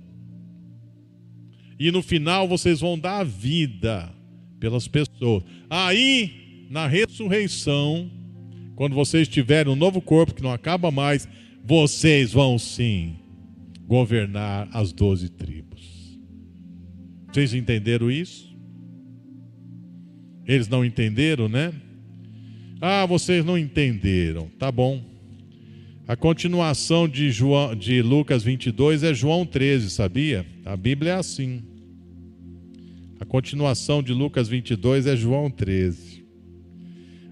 [1.79, 4.11] E no final vocês vão dar a vida
[4.59, 5.43] pelas pessoas.
[5.69, 8.11] Aí, na ressurreição,
[8.77, 11.29] quando vocês tiverem um novo corpo que não acaba mais,
[11.65, 13.20] vocês vão sim
[13.91, 16.17] governar as doze tribos.
[17.27, 18.57] Vocês entenderam isso?
[20.47, 21.73] Eles não entenderam, né?
[22.81, 24.49] Ah, vocês não entenderam.
[24.61, 25.05] Tá bom.
[26.07, 30.47] A continuação de, João, de Lucas 22 é João 13, sabia?
[30.65, 31.61] A Bíblia é assim.
[33.19, 36.10] A continuação de Lucas 22 é João 13.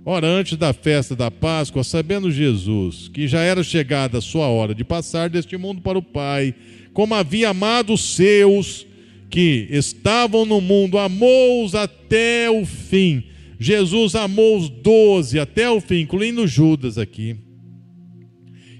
[0.04, 4.74] Ora, antes da festa da Páscoa, sabendo Jesus que já era chegada a sua hora
[4.74, 6.54] de passar deste mundo para o Pai,
[6.92, 8.86] como havia amado os seus
[9.30, 13.24] que estavam no mundo, amou-os até o fim.
[13.60, 17.36] Jesus amou os doze até o fim, incluindo Judas aqui.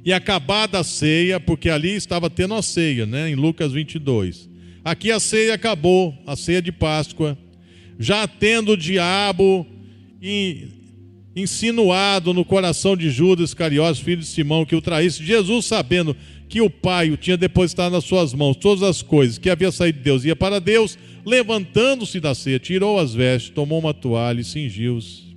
[0.05, 4.49] E acabada a ceia, porque ali estava tendo a ceia, né, em Lucas 22.
[4.85, 7.37] Aqui a ceia acabou, a ceia de Páscoa.
[7.99, 9.67] Já tendo o diabo
[11.41, 16.17] insinuado no coração de Judas Iscariotes, filho de Simão, que o traísse, Jesus sabendo
[16.49, 19.99] que o Pai o tinha depositado nas suas mãos todas as coisas, que havia saído
[19.99, 24.45] de Deus, ia para Deus, levantando-se da ceia, tirou as vestes, tomou uma toalha e
[24.45, 25.29] cingiu-se.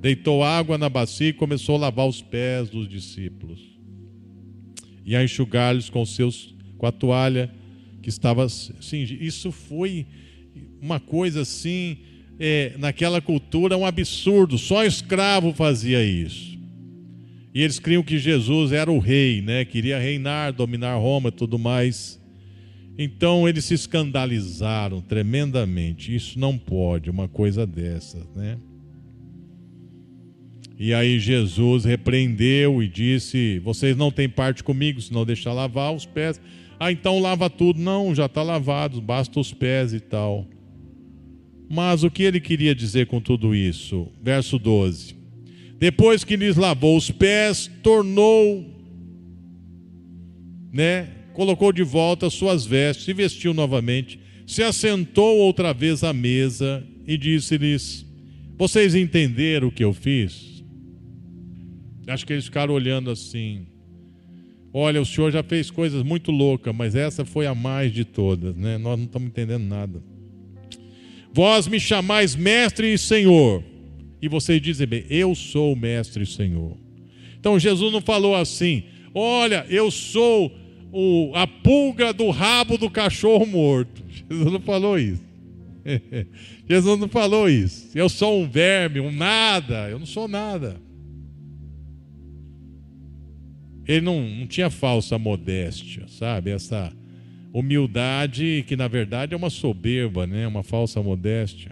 [0.00, 3.60] Deitou água na bacia e começou a lavar os pés dos discípulos.
[5.04, 7.50] E a enxugar-lhes com, seus, com a toalha
[8.02, 9.22] que estava cingida.
[9.24, 10.06] Isso foi
[10.80, 11.98] uma coisa assim,
[12.44, 14.58] é, naquela cultura, um absurdo.
[14.58, 16.58] Só escravo fazia isso.
[17.54, 19.64] E eles criam que Jesus era o rei, né?
[19.64, 22.20] Queria reinar, dominar Roma e tudo mais.
[22.98, 26.12] Então eles se escandalizaram tremendamente.
[26.12, 28.58] Isso não pode, uma coisa dessa, né?
[30.76, 35.94] E aí Jesus repreendeu e disse: Vocês não têm parte comigo se não deixar lavar
[35.94, 36.40] os pés.
[36.80, 37.78] Ah, então lava tudo.
[37.78, 40.48] Não, já está lavado, basta os pés e tal.
[41.74, 44.06] Mas o que ele queria dizer com tudo isso?
[44.22, 45.16] Verso 12.
[45.78, 48.62] Depois que lhes lavou os pés, tornou,
[50.70, 51.08] né?
[51.32, 57.16] Colocou de volta suas vestes, se vestiu novamente, se assentou outra vez à mesa e
[57.16, 58.04] disse-lhes:
[58.58, 60.62] Vocês entenderam o que eu fiz?
[62.06, 63.66] Acho que eles ficaram olhando assim.
[64.74, 68.54] Olha, o senhor já fez coisas muito loucas, mas essa foi a mais de todas,
[68.58, 68.76] né?
[68.76, 70.11] Nós não estamos entendendo nada.
[71.32, 73.62] Vós me chamais mestre e senhor
[74.22, 76.76] e vocês dizem bem, eu sou o mestre e Senhor.
[77.40, 80.56] Então Jesus não falou assim, olha, eu sou
[80.92, 84.00] o, a pulga do rabo do cachorro morto.
[84.30, 85.24] Jesus não falou isso.
[86.70, 87.90] Jesus não falou isso.
[87.98, 89.90] Eu sou um verme, um nada.
[89.90, 90.80] Eu não sou nada.
[93.88, 96.52] Ele não, não tinha falsa modéstia, sabe?
[96.52, 96.92] Essa
[97.52, 100.46] humildade que na verdade é uma soberba, né?
[100.46, 101.70] Uma falsa modéstia.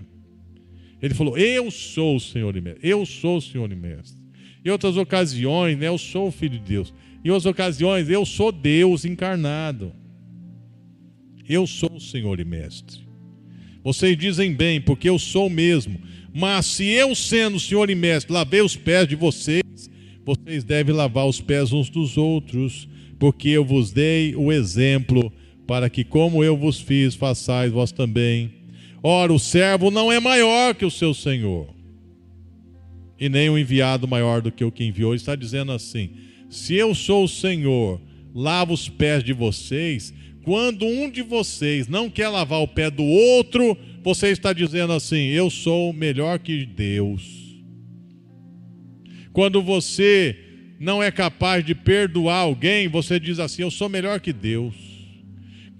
[1.01, 2.89] Ele falou: Eu sou o Senhor e Mestre.
[2.89, 4.21] Eu sou o Senhor e Mestre.
[4.65, 6.93] Em outras ocasiões, né, eu sou o Filho de Deus.
[7.25, 9.93] Em outras ocasiões, eu sou Deus encarnado.
[11.49, 13.01] Eu sou o Senhor e Mestre.
[13.83, 15.99] Vocês dizem bem, porque eu sou mesmo.
[16.33, 19.91] Mas se eu, sendo o Senhor e Mestre, lavei os pés de vocês,
[20.25, 22.89] vocês devem lavar os pés uns dos outros,
[23.19, 25.33] porque eu vos dei o exemplo,
[25.71, 28.53] para que, como eu vos fiz, façais vós também.
[29.05, 31.73] Ora, o servo não é maior que o seu senhor,
[33.21, 35.15] e nem o enviado maior do que o que enviou.
[35.15, 36.11] Está dizendo assim:
[36.49, 38.01] se eu sou o Senhor,
[38.35, 40.13] lavo os pés de vocês.
[40.43, 45.29] Quando um de vocês não quer lavar o pé do outro, você está dizendo assim:
[45.29, 47.23] eu sou melhor que Deus.
[49.33, 50.37] Quando você
[50.81, 54.90] não é capaz de perdoar alguém, você diz assim: eu sou melhor que Deus.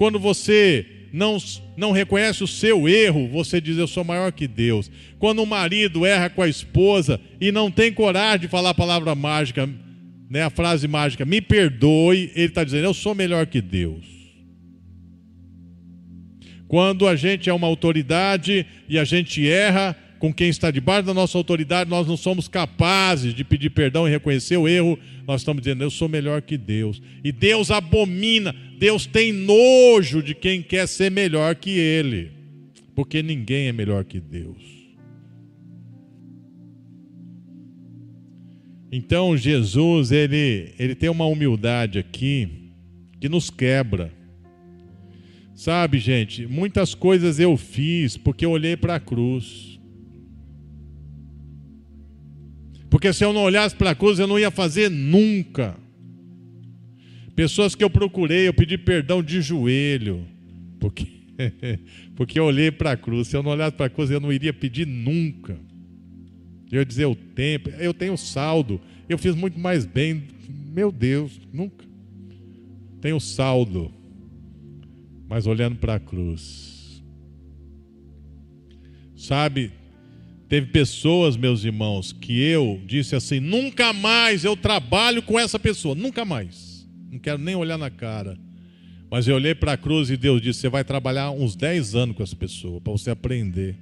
[0.01, 1.37] Quando você não,
[1.77, 4.91] não reconhece o seu erro, você diz: Eu sou maior que Deus.
[5.19, 9.15] Quando o marido erra com a esposa e não tem coragem de falar a palavra
[9.15, 9.69] mágica,
[10.31, 14.07] né, a frase mágica, me perdoe, ele está dizendo: Eu sou melhor que Deus.
[16.67, 21.15] Quando a gente é uma autoridade e a gente erra, com quem está debaixo da
[21.15, 25.63] nossa autoridade, nós não somos capazes de pedir perdão e reconhecer o erro, nós estamos
[25.63, 27.01] dizendo, eu sou melhor que Deus.
[27.25, 32.31] E Deus abomina, Deus tem nojo de quem quer ser melhor que Ele,
[32.95, 34.59] porque ninguém é melhor que Deus.
[38.93, 42.73] Então Jesus, ele, ele tem uma humildade aqui
[43.21, 44.13] que nos quebra.
[45.55, 49.70] Sabe, gente, muitas coisas eu fiz porque eu olhei para a cruz.
[52.91, 55.77] Porque se eu não olhasse para a cruz, eu não ia fazer nunca.
[57.37, 60.27] Pessoas que eu procurei, eu pedi perdão de joelho,
[60.81, 61.07] porque,
[62.17, 63.29] porque eu olhei para a cruz.
[63.29, 65.57] Se eu não olhasse para a cruz, eu não iria pedir nunca.
[66.71, 70.25] Eu ia dizer o tempo, eu tenho saldo, eu fiz muito mais bem.
[70.73, 71.85] Meu Deus, nunca.
[73.01, 73.91] Tenho saldo,
[75.29, 77.03] mas olhando para a cruz.
[79.17, 79.73] Sabe,
[80.51, 85.95] Teve pessoas, meus irmãos, que eu disse assim: nunca mais eu trabalho com essa pessoa,
[85.95, 86.85] nunca mais.
[87.09, 88.37] Não quero nem olhar na cara.
[89.09, 92.17] Mas eu olhei para a cruz e Deus disse: você vai trabalhar uns 10 anos
[92.17, 93.77] com essa pessoa, para você aprender.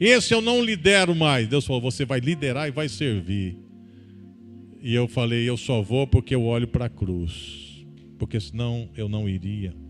[0.00, 1.46] Esse eu não lidero mais.
[1.46, 3.56] Deus falou: você vai liderar e vai servir.
[4.82, 7.86] E eu falei: eu só vou porque eu olho para a cruz,
[8.18, 9.85] porque senão eu não iria.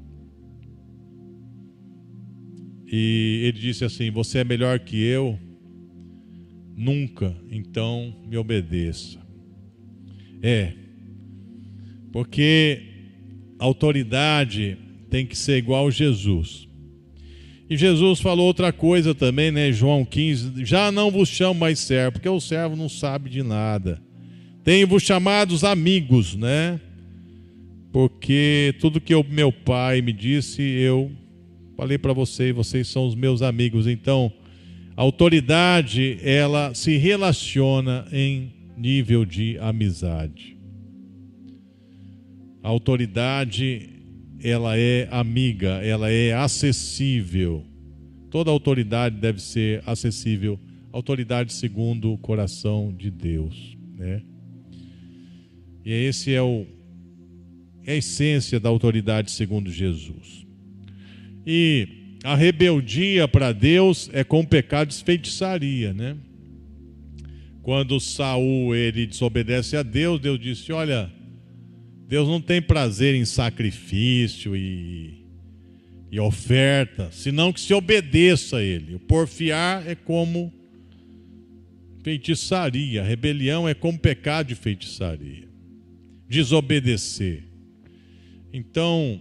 [2.87, 5.39] E ele disse assim: Você é melhor que eu?
[6.77, 9.19] Nunca, então me obedeça.
[10.43, 10.73] É,
[12.13, 12.83] porque
[13.59, 14.77] a autoridade
[15.09, 16.69] tem que ser igual a Jesus.
[17.69, 19.73] E Jesus falou outra coisa também, né?
[19.73, 24.01] João 15: Já não vos chamo mais servo, porque o servo não sabe de nada.
[24.63, 26.81] Tenho-vos chamados amigos, né?
[27.93, 31.11] Porque tudo que o meu pai me disse, eu
[31.77, 33.87] Falei para vocês, vocês são os meus amigos.
[33.87, 34.33] Então,
[34.97, 40.57] a autoridade, ela se relaciona em nível de amizade.
[42.63, 43.91] A autoridade,
[44.43, 47.63] ela é amiga, ela é acessível.
[48.31, 50.59] Toda autoridade deve ser acessível.
[50.91, 54.23] Autoridade segundo o coração de Deus, né?
[55.85, 56.67] E esse é o
[57.85, 60.46] é a essência da autoridade segundo Jesus.
[61.47, 66.17] E a rebeldia para Deus é com o pecado de feitiçaria, né?
[67.63, 71.13] Quando Saul ele desobedece a Deus, Deus disse: "Olha,
[72.09, 75.25] Deus não tem prazer em sacrifício e,
[76.11, 78.95] e oferta, senão que se obedeça a ele.
[78.95, 80.53] O porfiar é como
[82.05, 85.49] feitiçaria, a rebelião é como pecado de feitiçaria.
[86.29, 87.43] Desobedecer.
[88.53, 89.21] Então,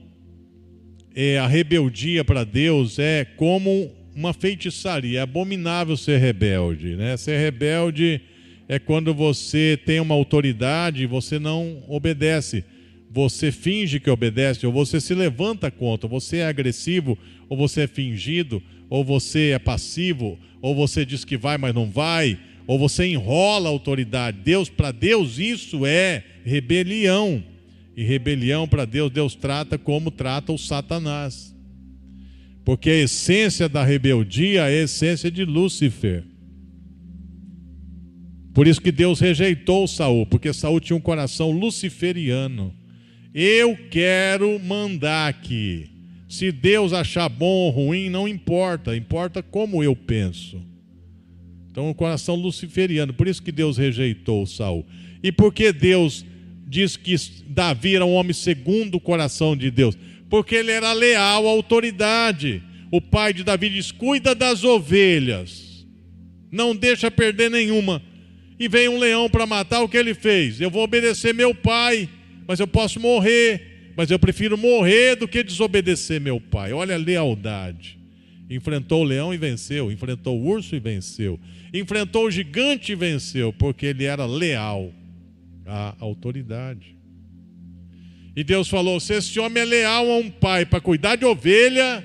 [1.15, 5.19] é, a rebeldia para Deus é como uma feitiçaria.
[5.19, 6.97] É abominável ser rebelde.
[6.97, 7.15] Né?
[7.15, 8.19] Ser rebelde
[8.67, 12.65] é quando você tem uma autoridade e você não obedece.
[13.09, 17.87] Você finge que obedece, ou você se levanta contra, você é agressivo, ou você é
[17.87, 22.37] fingido, ou você é passivo, ou você diz que vai, mas não vai,
[22.67, 24.39] ou você enrola a autoridade.
[24.43, 27.41] Deus, para Deus, isso é rebelião
[27.95, 31.55] e rebelião para Deus, Deus trata como trata o Satanás.
[32.65, 36.23] Porque a essência da rebeldia é a essência de Lúcifer.
[38.53, 42.73] Por isso que Deus rejeitou Saul, porque Saul tinha um coração luciferiano.
[43.33, 45.89] Eu quero mandar aqui.
[46.27, 50.61] Se Deus achar bom ou ruim, não importa, importa como eu penso.
[51.69, 53.13] Então, um coração luciferiano.
[53.13, 54.85] Por isso que Deus rejeitou Saul.
[55.21, 56.25] E porque Deus
[56.67, 57.15] diz que
[57.47, 59.97] Davi era um homem segundo o coração de Deus,
[60.29, 62.61] porque ele era leal à autoridade.
[62.91, 65.85] O pai de Davi diz: cuida das ovelhas,
[66.51, 68.01] não deixa perder nenhuma.
[68.57, 70.61] E vem um leão para matar, o que ele fez?
[70.61, 72.07] Eu vou obedecer meu pai,
[72.47, 76.71] mas eu posso morrer, mas eu prefiro morrer do que desobedecer meu pai.
[76.71, 77.99] Olha a lealdade.
[78.49, 81.39] Enfrentou o leão e venceu, enfrentou o urso e venceu,
[81.73, 84.93] enfrentou o gigante e venceu, porque ele era leal
[85.65, 86.95] a autoridade.
[88.35, 92.03] E Deus falou: se esse homem é leal a um pai para cuidar de ovelha,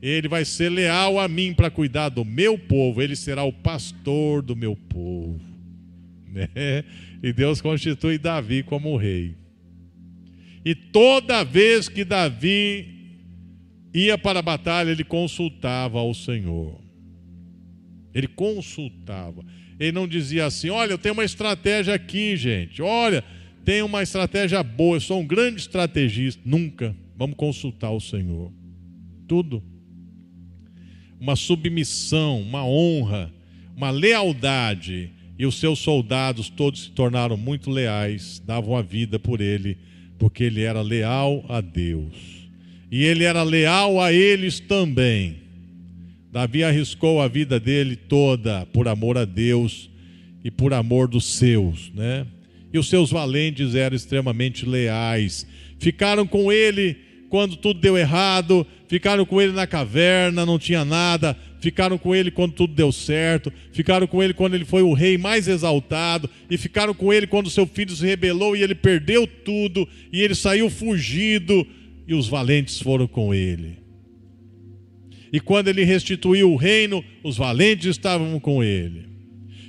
[0.00, 4.42] ele vai ser leal a mim para cuidar do meu povo, ele será o pastor
[4.42, 5.40] do meu povo.
[6.30, 6.84] Né?
[7.22, 9.34] E Deus constitui Davi como rei.
[10.62, 12.98] E toda vez que Davi
[13.94, 16.78] ia para a batalha, ele consultava ao Senhor.
[18.14, 19.42] Ele consultava.
[19.78, 22.82] Ele não dizia assim: olha, eu tenho uma estratégia aqui, gente.
[22.82, 23.22] Olha,
[23.64, 26.40] tem uma estratégia boa, eu sou um grande estrategista.
[26.44, 26.96] Nunca.
[27.16, 28.52] Vamos consultar o Senhor.
[29.26, 29.62] Tudo.
[31.20, 33.32] Uma submissão, uma honra,
[33.76, 35.10] uma lealdade.
[35.38, 39.78] E os seus soldados todos se tornaram muito leais, davam a vida por ele,
[40.18, 42.48] porque ele era leal a Deus.
[42.90, 45.47] E ele era leal a eles também.
[46.38, 49.90] Davi arriscou a vida dele toda por amor a Deus
[50.44, 52.28] e por amor dos seus, né?
[52.72, 55.44] E os seus valentes eram extremamente leais.
[55.80, 56.96] Ficaram com ele
[57.28, 62.30] quando tudo deu errado, ficaram com ele na caverna, não tinha nada, ficaram com ele
[62.30, 66.56] quando tudo deu certo, ficaram com ele quando ele foi o rei mais exaltado, e
[66.56, 70.70] ficaram com ele quando seu filho se rebelou e ele perdeu tudo, e ele saiu
[70.70, 71.66] fugido,
[72.06, 73.87] e os valentes foram com ele.
[75.32, 79.06] E quando ele restituiu o reino, os valentes estavam com ele.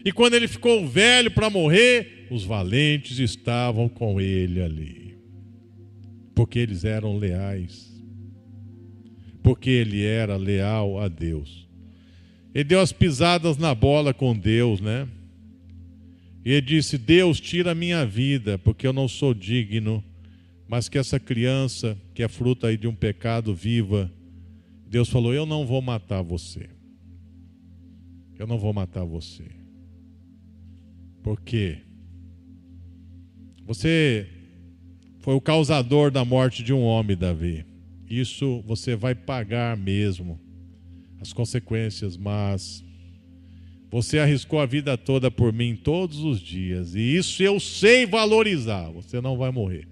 [0.06, 5.18] E quando ele ficou velho para morrer, os valentes estavam com ele ali.
[6.34, 7.90] Porque eles eram leais.
[9.44, 11.68] Porque ele era leal a Deus.
[12.54, 15.08] Ele deu as pisadas na bola com Deus, né?
[16.44, 20.04] E ele disse: Deus, tira a minha vida, porque eu não sou digno,
[20.68, 24.12] mas que essa criança, que é fruto aí de um pecado, viva.
[24.90, 26.68] Deus falou: Eu não vou matar você.
[28.38, 29.46] Eu não vou matar você.
[31.22, 31.78] Por quê?
[33.68, 34.28] Você
[35.20, 37.66] foi o causador da morte de um homem, Davi.
[38.10, 40.40] Isso você vai pagar mesmo
[41.22, 42.84] as consequências, mas
[43.92, 48.90] você arriscou a vida toda por mim todos os dias, e isso eu sei valorizar.
[48.92, 49.88] Você não vai morrer.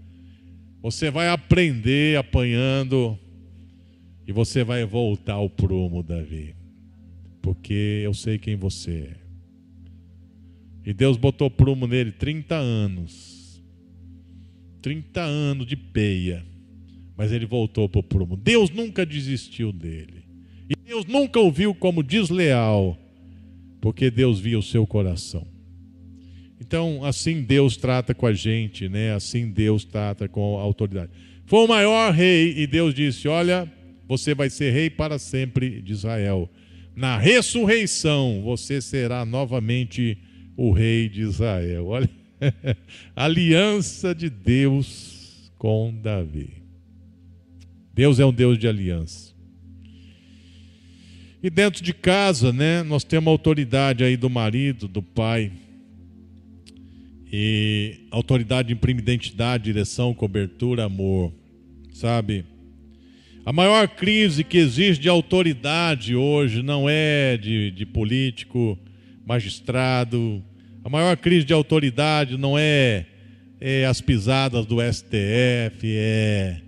[0.82, 3.20] Você vai aprender apanhando
[4.28, 6.54] e você vai voltar ao prumo, Davi,
[7.42, 9.28] porque eu sei quem você é.
[10.86, 13.64] E Deus botou prumo nele 30 anos.
[14.82, 16.46] 30 anos de peia.
[17.18, 18.38] Mas ele voltou para o prumo.
[18.38, 20.24] Deus nunca desistiu dele.
[20.70, 22.98] E Deus nunca o viu como desleal
[23.88, 25.48] porque Deus via o seu coração.
[26.60, 29.14] Então, assim Deus trata com a gente, né?
[29.14, 31.12] Assim Deus trata com a autoridade.
[31.46, 33.72] Foi o maior rei e Deus disse: Olha,
[34.08, 36.50] você vai ser rei para sempre de Israel.
[36.96, 40.18] Na ressurreição, você será novamente
[40.56, 41.88] o rei de Israel.
[41.88, 42.10] Olha,
[43.16, 46.50] aliança de Deus com Davi.
[47.94, 49.36] Deus é um Deus de aliança.
[51.42, 55.52] E dentro de casa, né, nós temos a autoridade aí do marido, do pai.
[57.32, 61.32] E autoridade imprime identidade, direção, cobertura, amor.
[61.94, 62.46] Sabe?
[63.48, 68.78] A maior crise que existe de autoridade hoje não é de, de político,
[69.26, 70.44] magistrado.
[70.84, 73.06] A maior crise de autoridade não é,
[73.62, 76.62] é as pisadas do STF, é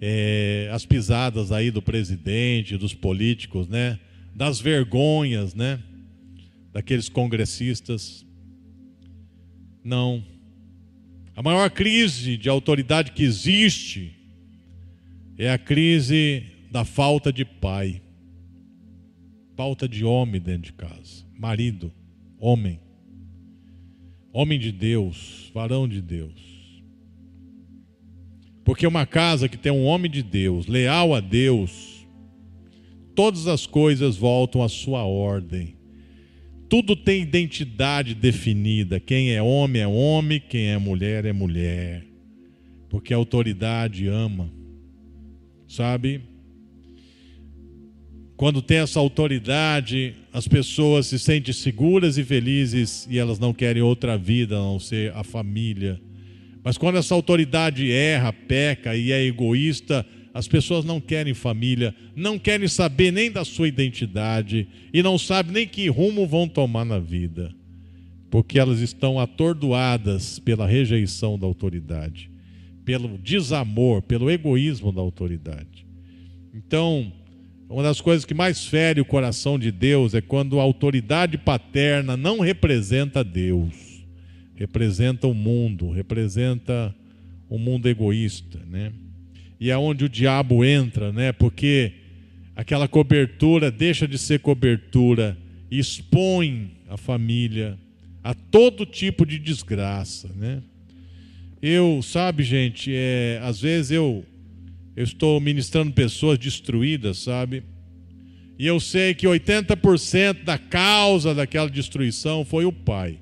[0.00, 3.98] é, as pisadas aí do presidente, dos políticos, né?
[4.32, 5.80] Das vergonhas, né?
[6.72, 8.24] Daqueles congressistas.
[9.82, 10.24] Não.
[11.34, 14.23] A maior crise de autoridade que existe
[15.36, 18.00] é a crise da falta de pai.
[19.56, 21.24] Falta de homem dentro de casa.
[21.36, 21.92] Marido,
[22.38, 22.80] homem.
[24.32, 26.82] Homem de Deus, varão de Deus.
[28.64, 32.06] Porque uma casa que tem um homem de Deus, leal a Deus,
[33.14, 35.76] todas as coisas voltam à sua ordem.
[36.68, 38.98] Tudo tem identidade definida.
[38.98, 42.04] Quem é homem é homem, quem é mulher é mulher.
[42.88, 44.50] Porque a autoridade ama.
[45.74, 46.20] Sabe?
[48.36, 53.82] Quando tem essa autoridade, as pessoas se sentem seguras e felizes e elas não querem
[53.82, 56.00] outra vida a não ser a família
[56.64, 62.38] mas quando essa autoridade erra, peca e é egoísta, as pessoas não querem família, não
[62.38, 66.98] querem saber nem da sua identidade e não sabem nem que rumo vão tomar na
[66.98, 67.54] vida,
[68.30, 72.30] porque elas estão atordoadas pela rejeição da autoridade,
[72.84, 75.86] pelo desamor, pelo egoísmo da autoridade.
[76.54, 77.12] Então,
[77.68, 82.16] uma das coisas que mais fere o coração de Deus é quando a autoridade paterna
[82.16, 83.94] não representa Deus
[84.54, 86.94] representa o mundo, representa
[87.50, 88.92] um mundo egoísta, né?
[89.60, 91.32] E é onde o diabo entra, né?
[91.32, 91.92] Porque
[92.54, 95.36] aquela cobertura deixa de ser cobertura
[95.70, 97.78] e expõe a família
[98.22, 100.62] a todo tipo de desgraça, né?
[101.66, 104.22] Eu, sabe, gente, é, às vezes eu
[104.94, 107.62] eu estou ministrando pessoas destruídas, sabe?
[108.58, 113.18] E eu sei que 80% da causa daquela destruição foi o pai.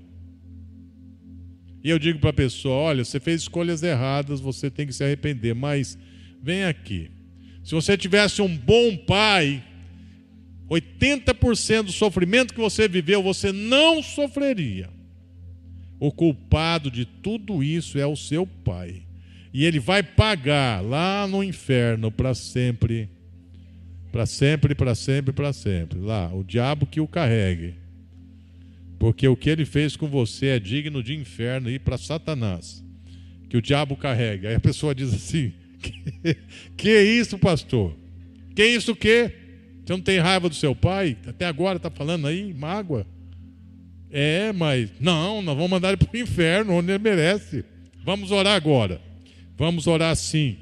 [1.84, 5.05] E eu digo para a pessoa: olha, você fez escolhas erradas, você tem que se
[5.05, 5.97] arrepender, mas
[6.43, 7.12] vem aqui.
[7.62, 9.62] Se você tivesse um bom pai,
[10.68, 14.90] 80% do sofrimento que você viveu, você não sofreria.
[16.03, 19.03] O culpado de tudo isso é o seu pai.
[19.55, 23.09] E ele vai pagar lá no inferno para sempre.
[24.11, 26.00] Para sempre, para sempre, para sempre.
[26.00, 27.76] Lá, o diabo que o carregue.
[28.98, 32.84] Porque o que ele fez com você é digno de inferno e para Satanás,
[33.48, 34.48] que o diabo carrega.
[34.48, 35.53] Aí a pessoa diz assim:
[36.18, 36.36] Que,
[36.76, 37.96] que isso, pastor?
[38.57, 39.30] Que isso que?
[39.86, 41.16] Você não tem raiva do seu pai?
[41.28, 43.07] Até agora está falando aí, mágoa.
[44.12, 47.64] É, mas não, nós vamos mandar ele para o inferno, onde ele merece.
[48.04, 49.00] Vamos orar agora.
[49.56, 50.56] Vamos orar sim.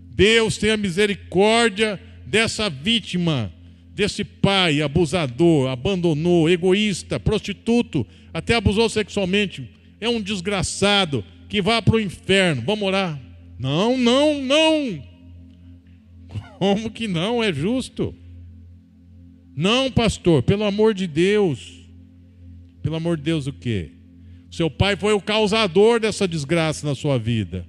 [0.00, 3.52] Deus tenha misericórdia dessa vítima
[3.96, 11.96] desse pai abusador, abandonou, egoísta, prostituto, até abusou sexualmente, é um desgraçado que vá para
[11.96, 12.62] o inferno.
[12.66, 13.18] Vamos orar?
[13.58, 15.02] Não, não, não.
[16.58, 17.42] Como que não?
[17.42, 18.14] É justo.
[19.56, 21.75] Não, pastor, pelo amor de Deus.
[22.86, 23.90] Pelo amor de Deus, o quê?
[24.48, 27.66] Seu pai foi o causador dessa desgraça na sua vida.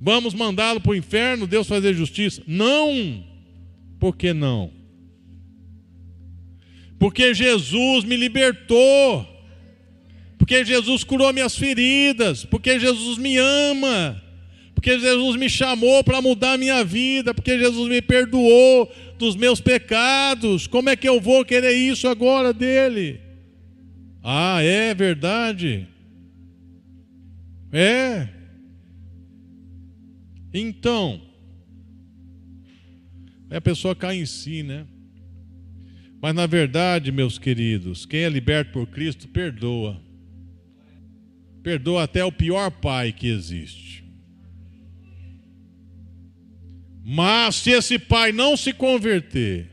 [0.00, 2.40] Vamos mandá-lo para o inferno, Deus fazer justiça?
[2.46, 3.24] Não!
[3.98, 4.70] Por que não?
[6.96, 9.26] Porque Jesus me libertou.
[10.38, 12.44] Porque Jesus curou minhas feridas.
[12.44, 14.22] Porque Jesus me ama.
[14.76, 17.34] Porque Jesus me chamou para mudar a minha vida.
[17.34, 20.68] Porque Jesus me perdoou dos meus pecados.
[20.68, 23.28] Como é que eu vou querer isso agora dele?
[24.22, 25.86] Ah, é verdade?
[27.72, 28.28] É.
[30.52, 31.20] Então,
[33.50, 34.86] a pessoa cai em si, né?
[36.20, 40.00] Mas na verdade, meus queridos, quem é liberto por Cristo perdoa.
[41.62, 44.04] Perdoa até o pior pai que existe.
[47.02, 49.70] Mas se esse pai não se converter,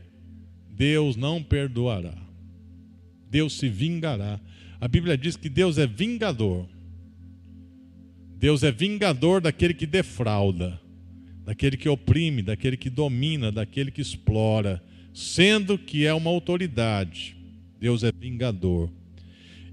[0.70, 2.27] Deus não perdoará.
[3.30, 4.40] Deus se vingará.
[4.80, 6.66] A Bíblia diz que Deus é vingador.
[8.38, 10.80] Deus é vingador daquele que defrauda,
[11.44, 17.36] daquele que oprime, daquele que domina, daquele que explora, sendo que é uma autoridade.
[17.80, 18.90] Deus é vingador.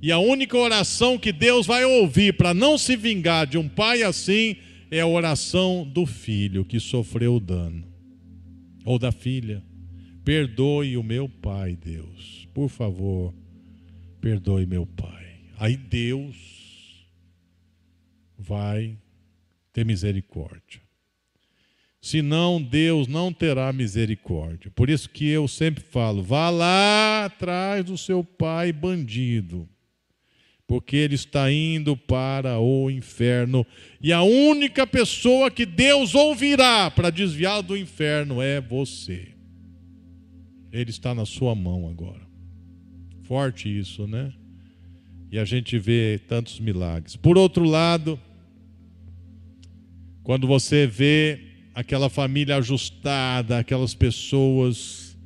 [0.01, 4.03] E a única oração que Deus vai ouvir para não se vingar de um pai
[4.03, 4.55] assim
[4.89, 7.83] é a oração do filho que sofreu o dano,
[8.83, 9.63] ou da filha.
[10.23, 12.47] Perdoe o meu pai, Deus.
[12.53, 13.33] Por favor,
[14.25, 15.35] perdoe meu pai.
[15.55, 16.35] Aí Deus
[18.35, 18.97] vai
[19.71, 20.81] ter misericórdia.
[22.01, 24.71] Senão Deus não terá misericórdia.
[24.71, 29.69] Por isso que eu sempre falo: vá lá atrás do seu pai bandido,
[30.65, 33.63] porque ele está indo para o inferno.
[34.01, 39.35] E a única pessoa que Deus ouvirá para desviar do inferno é você.
[40.71, 42.24] Ele está na sua mão agora.
[43.27, 44.31] Forte isso, né?
[45.31, 47.15] E a gente vê tantos milagres.
[47.15, 48.19] Por outro lado,
[50.23, 51.39] quando você vê
[51.73, 55.17] aquela família ajustada, aquelas pessoas,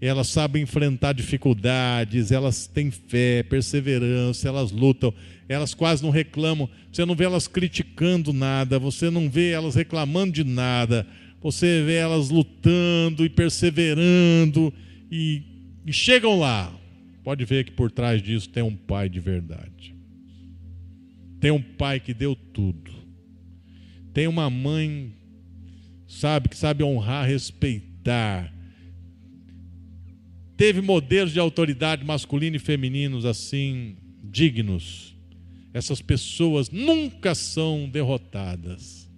[0.00, 5.12] elas sabem enfrentar dificuldades, elas têm fé, perseverança, elas lutam,
[5.48, 10.32] elas quase não reclamam, você não vê elas criticando nada, você não vê elas reclamando
[10.32, 11.06] de nada,
[11.40, 14.72] você vê elas lutando e perseverando
[15.10, 15.42] e,
[15.84, 16.72] e chegam lá.
[17.22, 19.94] Pode ver que por trás disso tem um pai de verdade.
[21.40, 22.92] Tem um pai que deu tudo.
[24.12, 25.12] Tem uma mãe,
[26.06, 28.52] sabe, que sabe honrar, respeitar.
[30.56, 35.16] Teve modelos de autoridade masculino e femininos assim, dignos.
[35.72, 39.10] Essas pessoas nunca são derrotadas.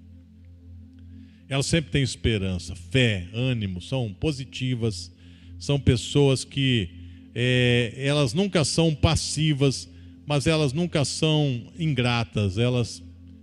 [1.49, 5.13] Elas sempre têm esperança, fé, ânimo, são positivas,
[5.59, 7.04] são pessoas que
[7.35, 9.89] é, elas nunca são passivas,
[10.27, 13.03] mas elas nunca são ingratas, elas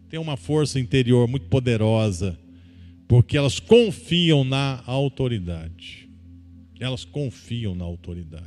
[0.09, 2.39] têm uma força interior muito poderosa,
[3.07, 6.09] porque elas confiam na autoridade.
[6.79, 8.45] Elas confiam na autoridade.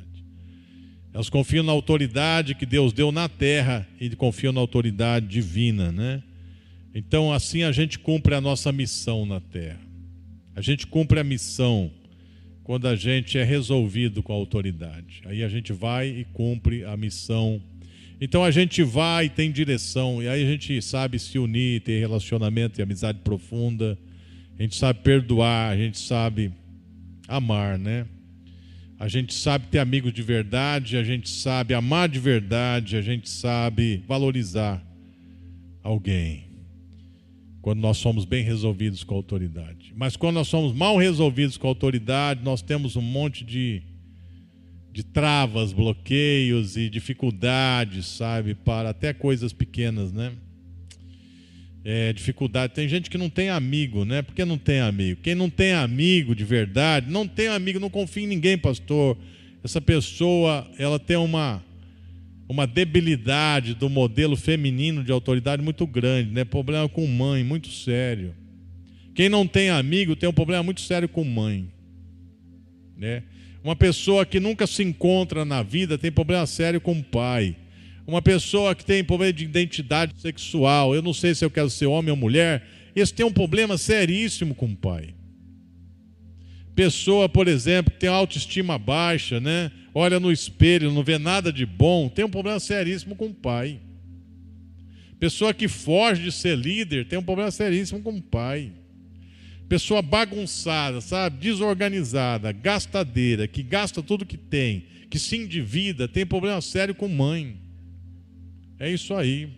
[1.12, 6.22] Elas confiam na autoridade que Deus deu na terra e confiam na autoridade divina, né?
[6.92, 9.80] Então, assim a gente cumpre a nossa missão na terra.
[10.57, 11.90] A gente cumpre a missão
[12.64, 15.20] quando a gente é resolvido com a autoridade.
[15.26, 17.60] Aí a gente vai e cumpre a missão.
[18.18, 22.00] Então a gente vai e tem direção, e aí a gente sabe se unir, ter
[22.00, 23.98] relacionamento e amizade profunda.
[24.58, 26.50] A gente sabe perdoar, a gente sabe
[27.28, 28.06] amar, né?
[28.98, 33.28] A gente sabe ter amigos de verdade, a gente sabe amar de verdade, a gente
[33.28, 34.82] sabe valorizar
[35.82, 36.44] alguém
[37.60, 39.84] quando nós somos bem resolvidos com a autoridade.
[39.97, 43.82] Mas quando nós somos mal resolvidos com a autoridade, nós temos um monte de,
[44.92, 50.32] de travas, bloqueios e dificuldades, sabe, para até coisas pequenas, né?
[51.84, 52.72] É, dificuldade.
[52.72, 54.22] Tem gente que não tem amigo, né?
[54.22, 55.20] Por que não tem amigo?
[55.22, 59.16] Quem não tem amigo de verdade, não tem amigo, não confia em ninguém, pastor.
[59.62, 61.62] Essa pessoa, ela tem uma
[62.47, 66.45] uma debilidade do modelo feminino de autoridade muito grande, né?
[66.45, 68.34] Problema com mãe, muito sério.
[69.14, 71.70] Quem não tem amigo tem um problema muito sério com mãe,
[72.96, 73.22] né?
[73.62, 77.56] Uma pessoa que nunca se encontra na vida tem problema sério com pai.
[78.06, 81.86] Uma pessoa que tem problema de identidade sexual, eu não sei se eu quero ser
[81.86, 85.14] homem ou mulher, esse tem um problema seríssimo com o pai.
[86.74, 89.70] Pessoa, por exemplo, que tem autoestima baixa, né?
[89.94, 93.80] olha no espelho, não vê nada de bom, tem um problema seríssimo com o pai.
[95.20, 98.72] Pessoa que foge de ser líder tem um problema seríssimo com o pai.
[99.68, 101.38] Pessoa bagunçada, sabe?
[101.38, 107.56] Desorganizada, gastadeira, que gasta tudo que tem, que se endivida, tem problema sério com mãe.
[108.78, 109.48] É isso aí,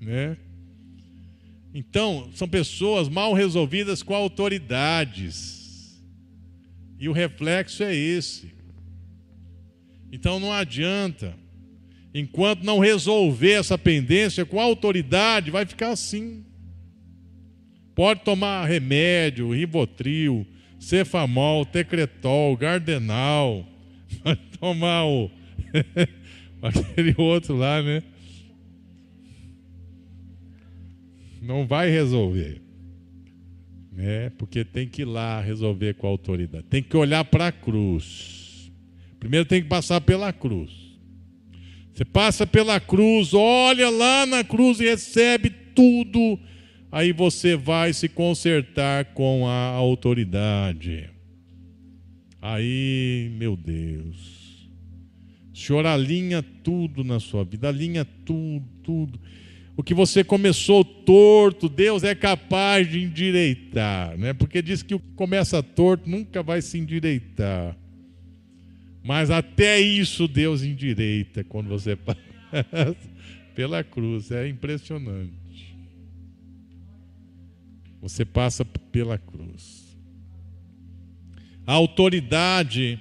[0.00, 0.36] né?
[1.72, 6.00] Então, são pessoas mal resolvidas com autoridades.
[6.98, 8.52] E o reflexo é esse.
[10.12, 11.34] Então não adianta.
[12.12, 16.44] Enquanto não resolver essa pendência com autoridade, vai ficar assim.
[17.94, 20.46] Pode tomar remédio, ribotril,
[20.78, 23.66] cefamol, tecretol, gardenal.
[24.24, 25.30] Vai tomar o
[26.62, 28.02] aquele outro lá, né?
[31.40, 32.60] Não vai resolver.
[33.92, 34.30] Né?
[34.30, 36.64] Porque tem que ir lá resolver com a autoridade.
[36.68, 38.70] Tem que olhar para a cruz.
[39.18, 40.70] Primeiro tem que passar pela cruz.
[41.92, 46.38] Você passa pela cruz, olha lá na cruz e recebe tudo
[46.90, 51.10] aí você vai se consertar com a autoridade.
[52.42, 54.68] Aí, meu Deus,
[55.52, 59.20] o Senhor alinha tudo na sua vida, alinha tudo, tudo.
[59.76, 64.32] O que você começou torto, Deus é capaz de endireitar, né?
[64.32, 67.76] Porque diz que o que começa torto nunca vai se endireitar.
[69.02, 72.20] Mas até isso Deus endireita quando você passa
[73.54, 75.39] pela cruz, é impressionante.
[78.00, 79.96] Você passa pela cruz.
[81.66, 82.98] A autoridade,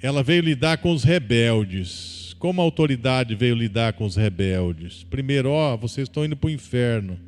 [0.00, 2.34] ela veio lidar com os rebeldes.
[2.38, 5.04] Como a autoridade veio lidar com os rebeldes?
[5.04, 7.18] Primeiro, ó, vocês estão indo para o inferno.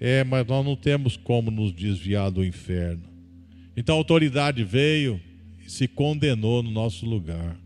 [0.00, 3.04] É, mas nós não temos como nos desviar do inferno.
[3.76, 5.20] Então a autoridade veio
[5.64, 7.56] e se condenou no nosso lugar.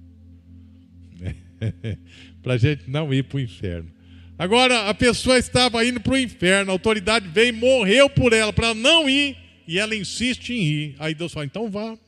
[2.43, 3.91] para a gente não ir para o inferno.
[4.39, 8.73] Agora, a pessoa estava indo para o inferno, a autoridade veio morreu por ela, para
[8.73, 9.37] não ir,
[9.67, 10.97] e ela insiste em ir.
[11.01, 11.99] Aí Deus fala: então vá.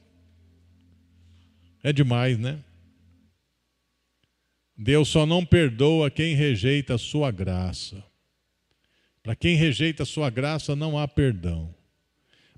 [1.83, 2.61] É demais, né?
[4.76, 8.03] Deus só não perdoa quem rejeita a sua graça.
[9.22, 11.74] Para quem rejeita a sua graça, não há perdão.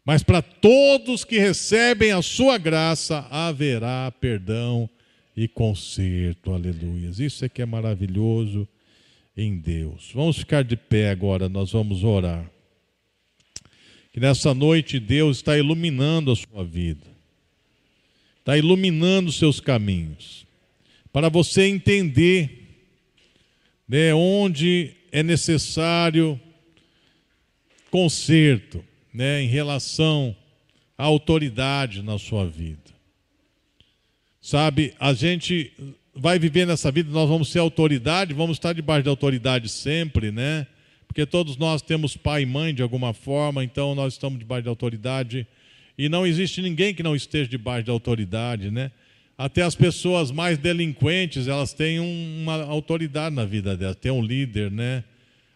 [0.04, 4.88] Mas para todos que recebem a sua graça, haverá perdão
[5.36, 6.52] e conserto.
[6.52, 7.18] Aleluias.
[7.18, 8.68] Isso é que é maravilhoso
[9.36, 10.10] em Deus.
[10.14, 12.50] Vamos ficar de pé agora, nós vamos orar.
[14.12, 17.06] Que nessa noite Deus está iluminando a sua vida,
[18.38, 20.46] está iluminando os seus caminhos,
[21.12, 22.62] para você entender
[23.88, 26.40] né, onde é necessário
[27.90, 30.34] conserto né, em relação
[30.96, 32.80] à autoridade na sua vida.
[34.40, 35.72] Sabe, a gente
[36.14, 40.66] vai viver nessa vida, nós vamos ser autoridade, vamos estar debaixo da autoridade sempre, né?
[41.06, 44.70] Porque todos nós temos pai e mãe de alguma forma, então nós estamos debaixo da
[44.70, 45.46] autoridade.
[45.96, 48.90] E não existe ninguém que não esteja debaixo da autoridade, né?
[49.36, 54.70] Até as pessoas mais delinquentes, elas têm uma autoridade na vida delas, tem um líder,
[54.70, 55.04] né?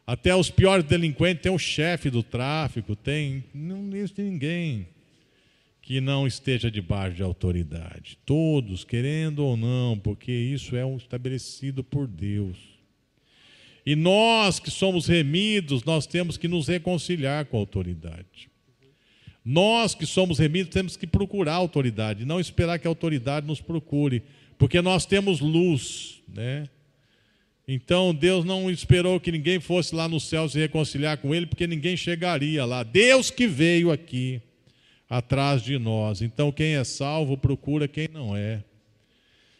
[0.06, 3.44] Até os piores delinquentes tem o chefe do tráfico, tem.
[3.54, 4.86] Não existe ninguém
[5.86, 8.18] que não esteja debaixo de autoridade.
[8.26, 12.56] Todos, querendo ou não, porque isso é um estabelecido por Deus.
[13.86, 18.50] E nós que somos remidos, nós temos que nos reconciliar com a autoridade.
[19.44, 23.60] Nós que somos remidos temos que procurar a autoridade, não esperar que a autoridade nos
[23.60, 24.24] procure,
[24.58, 26.68] porque nós temos luz, né?
[27.68, 31.64] Então Deus não esperou que ninguém fosse lá no céu se reconciliar com ele, porque
[31.64, 32.82] ninguém chegaria lá.
[32.82, 34.42] Deus que veio aqui
[35.08, 36.22] atrás de nós.
[36.22, 38.62] Então, quem é salvo procura quem não é.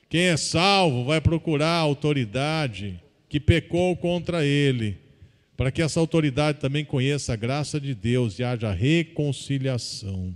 [0.08, 4.98] Quem é salvo vai procurar a autoridade que pecou contra ele,
[5.56, 10.34] para que essa autoridade também conheça a graça de Deus e haja reconciliação.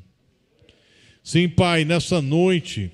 [1.22, 2.90] Sim, Pai, nessa noite,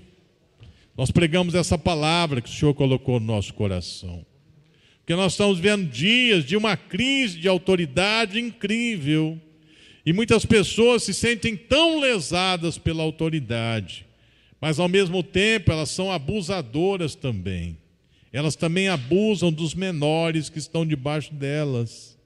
[0.96, 4.24] nós pregamos essa palavra que o Senhor colocou no nosso coração.
[4.98, 9.40] Porque nós estamos vendo dias de uma crise de autoridade incrível
[10.06, 14.06] e muitas pessoas se sentem tão lesadas pela autoridade,
[14.60, 17.76] mas ao mesmo tempo elas são abusadoras também.
[18.32, 22.16] Elas também abusam dos menores que estão debaixo delas.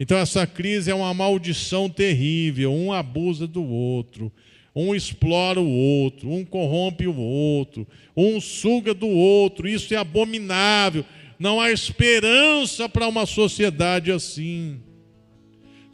[0.00, 4.32] Então essa crise é uma maldição terrível, um abusa do outro,
[4.74, 7.86] um explora o outro, um corrompe o outro,
[8.16, 9.68] um suga do outro.
[9.68, 11.04] Isso é abominável.
[11.38, 14.80] Não há esperança para uma sociedade assim.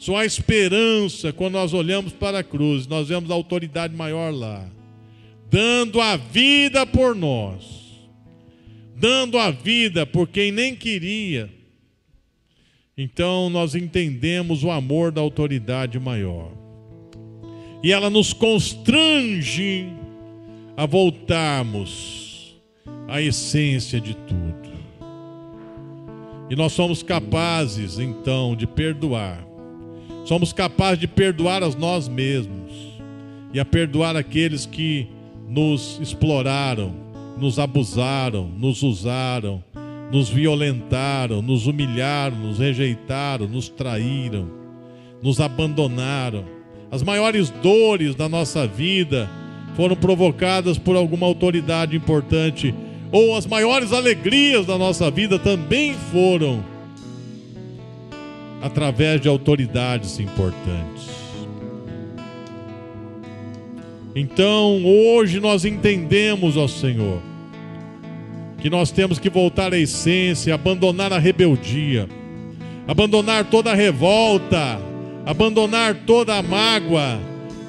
[0.01, 4.66] Só há esperança quando nós olhamos para a cruz, nós vemos a autoridade maior lá,
[5.51, 8.01] dando a vida por nós,
[8.96, 11.51] dando a vida por quem nem queria.
[12.96, 16.51] Então nós entendemos o amor da autoridade maior.
[17.82, 19.86] e ela nos constrange
[20.78, 22.59] a voltarmos
[23.07, 24.70] à essência de tudo.
[26.48, 29.49] E nós somos capazes, então, de perdoar.
[30.31, 32.70] Somos capazes de perdoar a nós mesmos
[33.53, 35.09] e a perdoar aqueles que
[35.49, 36.95] nos exploraram,
[37.37, 39.61] nos abusaram, nos usaram,
[40.12, 44.49] nos violentaram, nos humilharam, nos rejeitaram, nos traíram,
[45.20, 46.45] nos abandonaram.
[46.93, 49.28] As maiores dores da nossa vida
[49.74, 52.72] foram provocadas por alguma autoridade importante,
[53.11, 56.70] ou as maiores alegrias da nossa vida também foram
[58.61, 61.09] através de autoridades importantes.
[64.15, 67.23] Então, hoje nós entendemos, ó Senhor,
[68.59, 72.09] que nós temos que voltar à essência, abandonar a rebeldia,
[72.87, 74.81] abandonar toda a revolta,
[75.25, 77.21] abandonar toda a mágoa,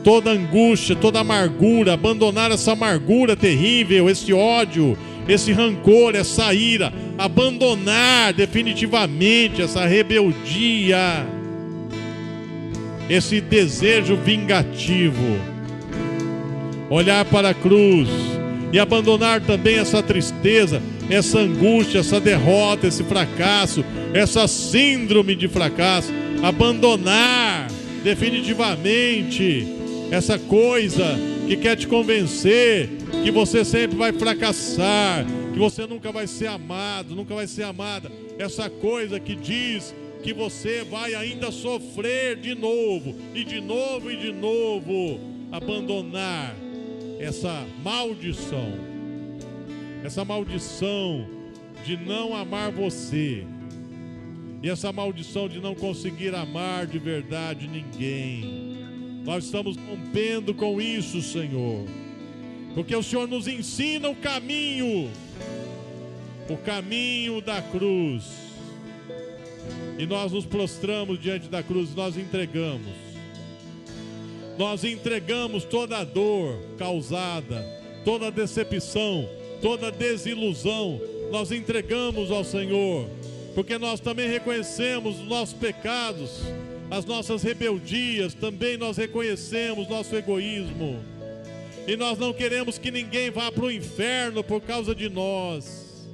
[0.04, 6.54] toda a angústia, toda a amargura, abandonar essa amargura terrível, esse ódio, esse rancor, essa
[6.54, 11.26] ira, abandonar definitivamente essa rebeldia,
[13.10, 15.40] esse desejo vingativo.
[16.90, 18.10] Olhar para a cruz
[18.72, 26.12] e abandonar também essa tristeza, essa angústia, essa derrota, esse fracasso, essa síndrome de fracasso,
[26.44, 27.68] abandonar
[28.04, 29.68] definitivamente
[30.10, 31.18] essa coisa
[31.48, 32.90] que quer te convencer
[33.24, 38.12] que você sempre vai fracassar, que você nunca vai ser amado, nunca vai ser amada,
[38.40, 39.94] essa coisa que diz
[40.24, 45.20] que você vai ainda sofrer de novo, e de novo e de novo,
[45.52, 46.56] abandonar
[47.20, 48.74] essa maldição,
[50.04, 51.28] essa maldição
[51.86, 53.46] de não amar você,
[54.64, 58.72] e essa maldição de não conseguir amar de verdade ninguém.
[59.24, 61.86] Nós estamos rompendo com isso, Senhor,
[62.74, 65.10] porque o Senhor nos ensina o caminho,
[66.50, 68.24] o caminho da cruz,
[69.98, 72.92] e nós nos prostramos diante da cruz, nós entregamos.
[74.58, 77.64] Nós entregamos toda a dor causada,
[78.04, 79.28] toda a decepção,
[79.62, 81.00] toda a desilusão,
[81.32, 83.08] nós entregamos ao Senhor,
[83.56, 86.42] porque nós também reconhecemos os nossos pecados,
[86.90, 91.11] as nossas rebeldias, também nós reconhecemos nosso egoísmo.
[91.92, 96.08] E nós não queremos que ninguém vá para o inferno por causa de nós.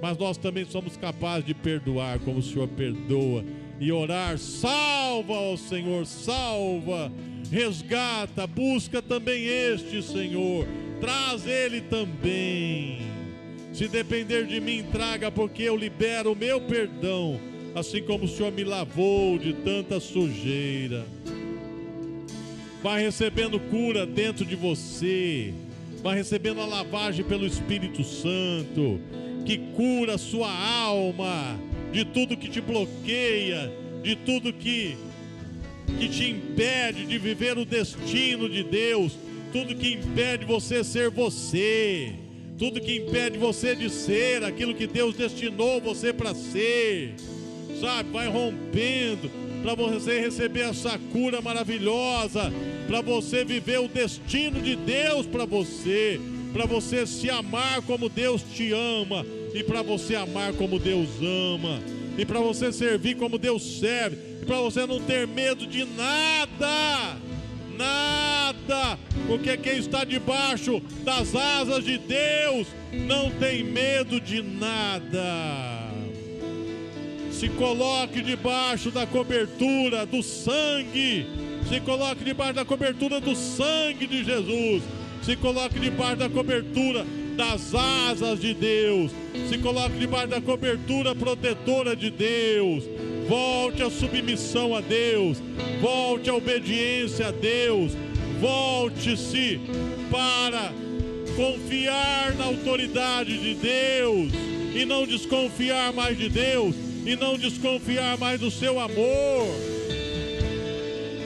[0.00, 3.44] Mas nós também somos capazes de perdoar como o Senhor perdoa
[3.80, 7.10] e orar: salva, ó Senhor, salva
[7.50, 10.64] resgata, busca também este, Senhor,
[11.00, 12.98] traz ele também.
[13.72, 17.40] Se depender de mim, traga, porque eu libero o meu perdão,
[17.74, 21.04] assim como o Senhor me lavou de tanta sujeira.
[22.84, 25.54] Vai recebendo cura dentro de você,
[26.02, 29.00] vai recebendo a lavagem pelo Espírito Santo,
[29.46, 31.58] que cura a sua alma
[31.90, 33.72] de tudo que te bloqueia,
[34.02, 34.98] de tudo que
[35.98, 39.16] que te impede de viver o destino de Deus,
[39.50, 42.12] tudo que impede você ser você,
[42.58, 47.14] tudo que impede você de ser aquilo que Deus destinou você para ser,
[47.80, 48.10] sabe?
[48.10, 49.30] Vai rompendo
[49.62, 52.52] para você receber essa cura maravilhosa,
[52.86, 56.20] para você viver o destino de Deus para você,
[56.52, 59.24] para você se amar como Deus te ama
[59.54, 61.80] e para você amar como Deus ama
[62.16, 67.16] e para você servir como Deus serve, e para você não ter medo de nada,
[67.76, 75.92] nada, porque quem está debaixo das asas de Deus não tem medo de nada.
[77.32, 81.26] Se coloque debaixo da cobertura do sangue,
[81.68, 84.82] se coloque debaixo da cobertura do sangue de Jesus,
[85.22, 87.04] se coloque debaixo da cobertura
[87.36, 89.10] das asas de Deus.
[89.48, 92.84] Se coloque debaixo da cobertura protetora de Deus.
[93.28, 95.38] Volte à submissão a Deus.
[95.80, 97.92] Volte à obediência a Deus.
[98.40, 99.60] Volte-se
[100.10, 100.72] para
[101.36, 104.32] confiar na autoridade de Deus
[104.74, 106.74] e não desconfiar mais de Deus
[107.06, 109.73] e não desconfiar mais do seu amor.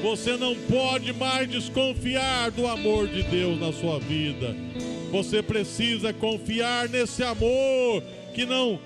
[0.03, 4.55] Você não pode mais desconfiar do amor de Deus na sua vida.
[5.11, 8.03] Você precisa confiar nesse amor
[8.34, 8.78] que não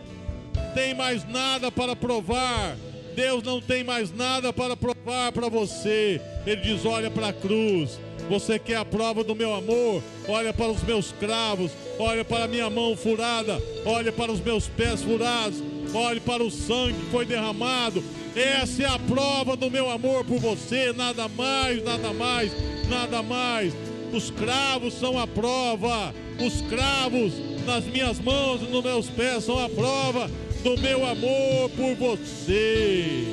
[0.75, 2.77] tem mais nada para provar.
[3.15, 6.21] Deus não tem mais nada para provar para você.
[6.47, 8.01] Ele diz: olha para a cruz.
[8.31, 10.03] Você quer a prova do meu amor?
[10.29, 14.69] Olha para os meus cravos, olha para a minha mão furada, olha para os meus
[14.69, 18.03] pés furados, olhe para o sangue que foi derramado,
[18.35, 22.53] Essa é a prova do meu amor por você, nada mais, nada mais,
[22.89, 23.75] nada mais.
[24.11, 27.33] Os cravos são a prova, os cravos
[27.67, 30.31] nas minhas mãos e nos meus pés são a prova
[30.63, 33.25] do meu amor por você.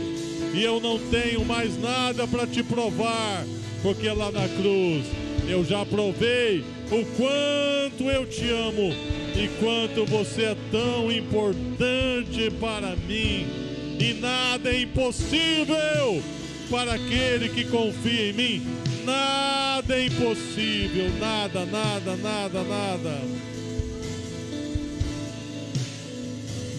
[0.53, 3.45] E eu não tenho mais nada para te provar,
[3.81, 5.05] porque lá na cruz
[5.47, 8.93] eu já provei o quanto eu te amo
[9.35, 13.68] e quanto você é tão importante para mim.
[13.99, 16.23] E nada é impossível
[16.69, 18.61] para aquele que confia em mim.
[19.05, 23.21] Nada é impossível, nada, nada, nada, nada.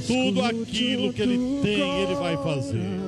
[0.06, 3.00] Tudo aquilo que ele tem, ele vai fazer.